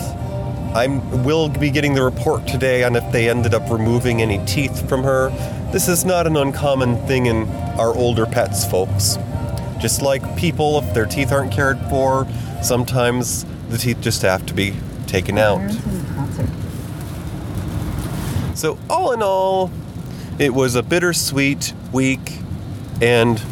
I 0.75 0.89
will 1.25 1.49
be 1.49 1.71
getting 1.71 1.95
the 1.95 2.03
report 2.03 2.47
today 2.47 2.85
on 2.85 2.97
if 2.97 3.13
they 3.13 3.31
ended 3.31 3.55
up 3.55 3.71
removing 3.71 4.21
any 4.21 4.45
teeth 4.47 4.89
from 4.89 5.03
her. 5.05 5.31
This 5.73 5.89
is 5.89 6.05
not 6.05 6.27
an 6.27 6.37
uncommon 6.37 6.97
thing 7.07 7.27
in 7.27 7.49
our 7.79 7.95
older 7.97 8.27
pets, 8.27 8.65
folks. 8.69 9.17
Just 9.81 10.03
like 10.03 10.37
people, 10.37 10.79
if 10.79 10.95
their 10.95 11.07
teeth 11.07 11.33
aren't 11.33 11.53
cared 11.53 11.79
for, 11.89 12.27
sometimes 12.63 13.47
the 13.69 13.79
teeth 13.79 14.01
just 14.01 14.23
have 14.23 14.47
to 14.47 14.55
be 14.55 14.75
taken 15.07 15.39
out. 15.39 15.71
So, 18.55 18.79
all 18.89 19.13
in 19.13 19.23
all, 19.23 19.71
it 20.39 20.55
was 20.55 20.75
a 20.75 20.83
bittersweet 20.83 21.73
week, 21.93 22.39
and 23.03 23.43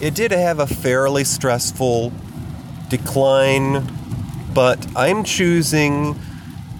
it 0.00 0.14
did 0.14 0.32
have 0.32 0.58
a 0.58 0.66
fairly 0.66 1.24
stressful 1.24 2.12
decline, 2.88 3.86
but 4.52 4.86
I'm 4.94 5.24
choosing 5.24 6.18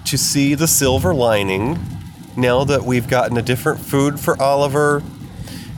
to 0.05 0.17
see 0.17 0.53
the 0.55 0.67
silver 0.67 1.13
lining 1.13 1.79
now 2.35 2.63
that 2.63 2.83
we've 2.83 3.07
gotten 3.07 3.35
a 3.37 3.41
different 3.41 3.79
food 3.79 4.19
for 4.19 4.39
Oliver. 4.41 5.01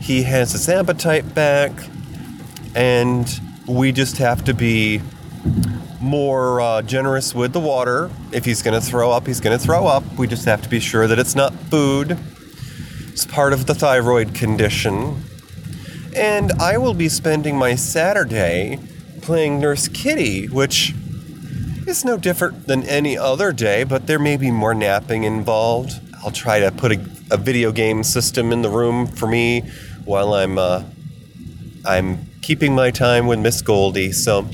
He 0.02 0.24
has 0.24 0.52
his 0.52 0.68
appetite 0.68 1.34
back, 1.34 1.72
and 2.76 3.40
we 3.66 3.92
just 3.92 4.18
have 4.18 4.44
to 4.46 4.54
be 4.54 5.02
more 6.02 6.62
uh, 6.62 6.82
generous 6.82 7.36
with 7.36 7.54
the 7.54 7.60
water. 7.60 8.10
If 8.32 8.46
he's 8.46 8.62
going 8.62 8.80
to 8.80 8.86
throw 8.86 9.12
up, 9.12 9.28
he's 9.28 9.40
going 9.40 9.58
to 9.58 9.64
throw 9.64 9.86
up. 9.86 10.04
We 10.18 10.28
just 10.28 10.46
have 10.46 10.62
to 10.62 10.70
be 10.70 10.80
sure 10.80 11.08
that 11.08 11.20
it's 11.20 11.36
not 11.36 11.54
food. 11.54 12.18
It's 13.08 13.26
part 13.26 13.54
of 13.54 13.66
the 13.66 13.76
thyroid 13.76 14.34
condition. 14.34 15.24
And 16.16 16.52
I 16.54 16.78
will 16.78 16.94
be 16.94 17.10
spending 17.10 17.58
my 17.58 17.76
Saturday 17.76 18.80
playing 19.22 19.60
Nurse 19.60 19.88
Kitty, 19.88 20.48
which 20.48 20.94
is 21.86 22.06
no 22.06 22.18
different 22.18 22.68
than 22.68 22.84
any 22.84 23.18
other 23.18 23.52
day, 23.52 23.84
but 23.84 24.08
there 24.08 24.20
may 24.20 24.38
be 24.38 24.52
more 24.52 24.74
napping 24.74 25.24
involved. 25.24 26.00
I'll 26.24 26.32
try 26.32 26.60
to 26.60 26.72
put 26.72 26.92
a, 26.92 27.00
a 27.32 27.38
video 27.38 27.72
game 27.72 28.04
system 28.04 28.52
in 28.52 28.62
the 28.62 28.70
room 28.70 29.08
for 29.08 29.28
me 29.28 29.62
while 30.06 30.34
I'm 30.34 30.58
uh, 30.58 30.84
I'm 31.86 32.26
keeping 32.42 32.74
my 32.74 32.92
time 32.92 33.28
with 33.28 33.40
Miss 33.40 33.62
Goldie. 33.62 34.12
So, 34.12 34.48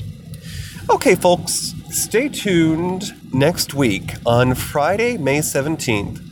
okay, 0.90 1.14
folks, 1.14 1.74
stay 1.90 2.28
tuned 2.28 3.12
next 3.32 3.74
week 3.74 4.14
on 4.24 4.54
Friday, 4.54 5.16
May 5.16 5.38
17th 5.38 6.22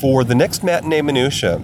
for 0.00 0.24
the 0.24 0.34
next 0.34 0.62
matinee 0.62 1.02
minutia. 1.02 1.62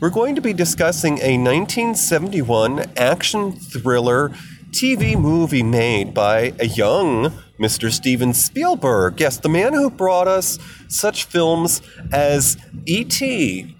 We're 0.00 0.10
going 0.10 0.34
to 0.34 0.40
be 0.40 0.52
discussing 0.52 1.18
a 1.18 1.36
1971 1.38 2.92
action 2.96 3.52
thriller 3.52 4.30
TV 4.70 5.20
movie 5.20 5.62
made 5.62 6.14
by 6.14 6.52
a 6.58 6.66
young 6.66 7.32
Mr. 7.58 7.90
Steven 7.90 8.32
Spielberg. 8.32 9.20
Yes, 9.20 9.38
the 9.38 9.48
man 9.48 9.72
who 9.74 9.90
brought 9.90 10.28
us 10.28 10.58
such 10.88 11.24
films 11.24 11.82
as 12.12 12.56
E.T. 12.86 13.76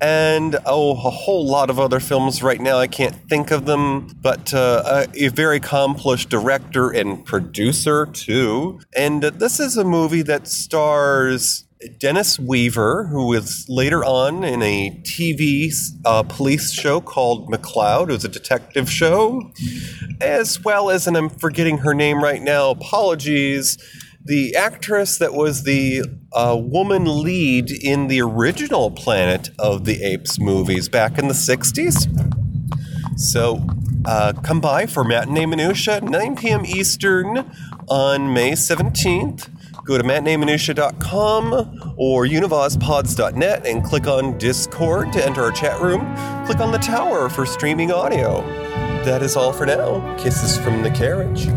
and 0.00 0.56
oh, 0.66 0.92
a 0.92 1.10
whole 1.10 1.46
lot 1.46 1.70
of 1.70 1.78
other 1.78 2.00
films 2.00 2.42
right 2.42 2.60
now. 2.60 2.78
I 2.78 2.86
can't 2.86 3.14
think 3.28 3.50
of 3.50 3.66
them, 3.66 4.08
but 4.20 4.52
uh, 4.54 5.06
a, 5.14 5.26
a 5.26 5.28
very 5.28 5.58
accomplished 5.58 6.28
director 6.30 6.90
and 6.90 7.24
producer, 7.24 8.06
too. 8.06 8.80
And 8.96 9.24
uh, 9.24 9.30
this 9.30 9.60
is 9.60 9.76
a 9.76 9.84
movie 9.84 10.22
that 10.22 10.48
stars 10.48 11.64
Dennis 11.98 12.38
Weaver, 12.38 13.06
who 13.06 13.28
was 13.28 13.64
later 13.68 14.04
on 14.04 14.44
in 14.44 14.62
a 14.62 14.90
TV 15.02 15.72
uh, 16.04 16.22
police 16.22 16.72
show 16.72 17.00
called 17.00 17.48
McCloud. 17.48 18.10
It 18.10 18.12
was 18.12 18.24
a 18.24 18.28
detective 18.28 18.90
show, 18.90 19.50
as 20.20 20.62
well 20.62 20.90
as, 20.90 21.06
and 21.06 21.16
I'm 21.16 21.30
forgetting 21.30 21.78
her 21.78 21.94
name 21.94 22.22
right 22.22 22.42
now, 22.42 22.70
apologies, 22.70 23.78
the 24.30 24.54
actress 24.54 25.18
that 25.18 25.34
was 25.34 25.64
the 25.64 26.04
uh, 26.32 26.56
woman 26.56 27.24
lead 27.24 27.68
in 27.68 28.06
the 28.06 28.22
original 28.22 28.88
Planet 28.88 29.50
of 29.58 29.84
the 29.86 30.04
Apes 30.04 30.38
movies 30.38 30.88
back 30.88 31.18
in 31.18 31.26
the 31.26 31.34
60s. 31.34 32.06
So 33.18 33.60
uh, 34.04 34.32
come 34.44 34.60
by 34.60 34.86
for 34.86 35.02
Matinee 35.02 35.46
Minutia, 35.46 36.00
9 36.02 36.36
p.m. 36.36 36.64
Eastern 36.64 37.38
on 37.88 38.32
May 38.32 38.52
17th. 38.52 39.48
Go 39.84 39.98
to 39.98 40.04
matineeminutia.com 40.04 41.94
or 41.96 42.24
univazpods.net 42.24 43.66
and 43.66 43.82
click 43.82 44.06
on 44.06 44.38
Discord 44.38 45.12
to 45.12 45.26
enter 45.26 45.42
our 45.42 45.50
chat 45.50 45.80
room. 45.80 46.02
Click 46.46 46.60
on 46.60 46.70
the 46.70 46.78
tower 46.78 47.28
for 47.28 47.44
streaming 47.44 47.90
audio. 47.90 48.42
That 49.02 49.22
is 49.24 49.34
all 49.34 49.52
for 49.52 49.66
now. 49.66 50.16
Kisses 50.18 50.56
from 50.56 50.84
the 50.84 50.90
carriage. 50.90 51.48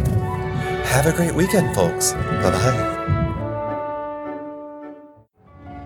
Have 0.85 1.05
a 1.07 1.11
great 1.11 1.33
weekend, 1.33 1.73
folks. 1.75 2.13
Bye 2.13 2.51
bye. 2.51 2.89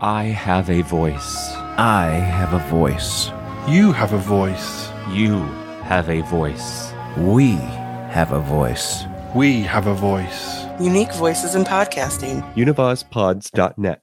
I 0.01 0.23
have 0.25 0.69
a 0.69 0.81
voice. 0.83 1.53
I 1.77 2.05
have 2.10 2.53
a 2.53 2.60
voice. 2.69 3.31
You 3.67 3.91
have 3.93 4.13
a 4.13 4.17
voice. 4.17 4.89
You 5.12 5.39
have 5.83 6.10
a 6.10 6.21
voice. 6.21 6.91
We 7.17 7.53
have 8.12 8.31
a 8.31 8.39
voice. 8.41 9.05
We 9.36 9.62
have 9.62 9.88
a 9.88 9.93
voice. 9.93 10.65
Unique 10.79 11.13
voices 11.13 11.55
in 11.55 11.63
podcasting. 11.63 12.43
univazpods.net. 12.55 13.95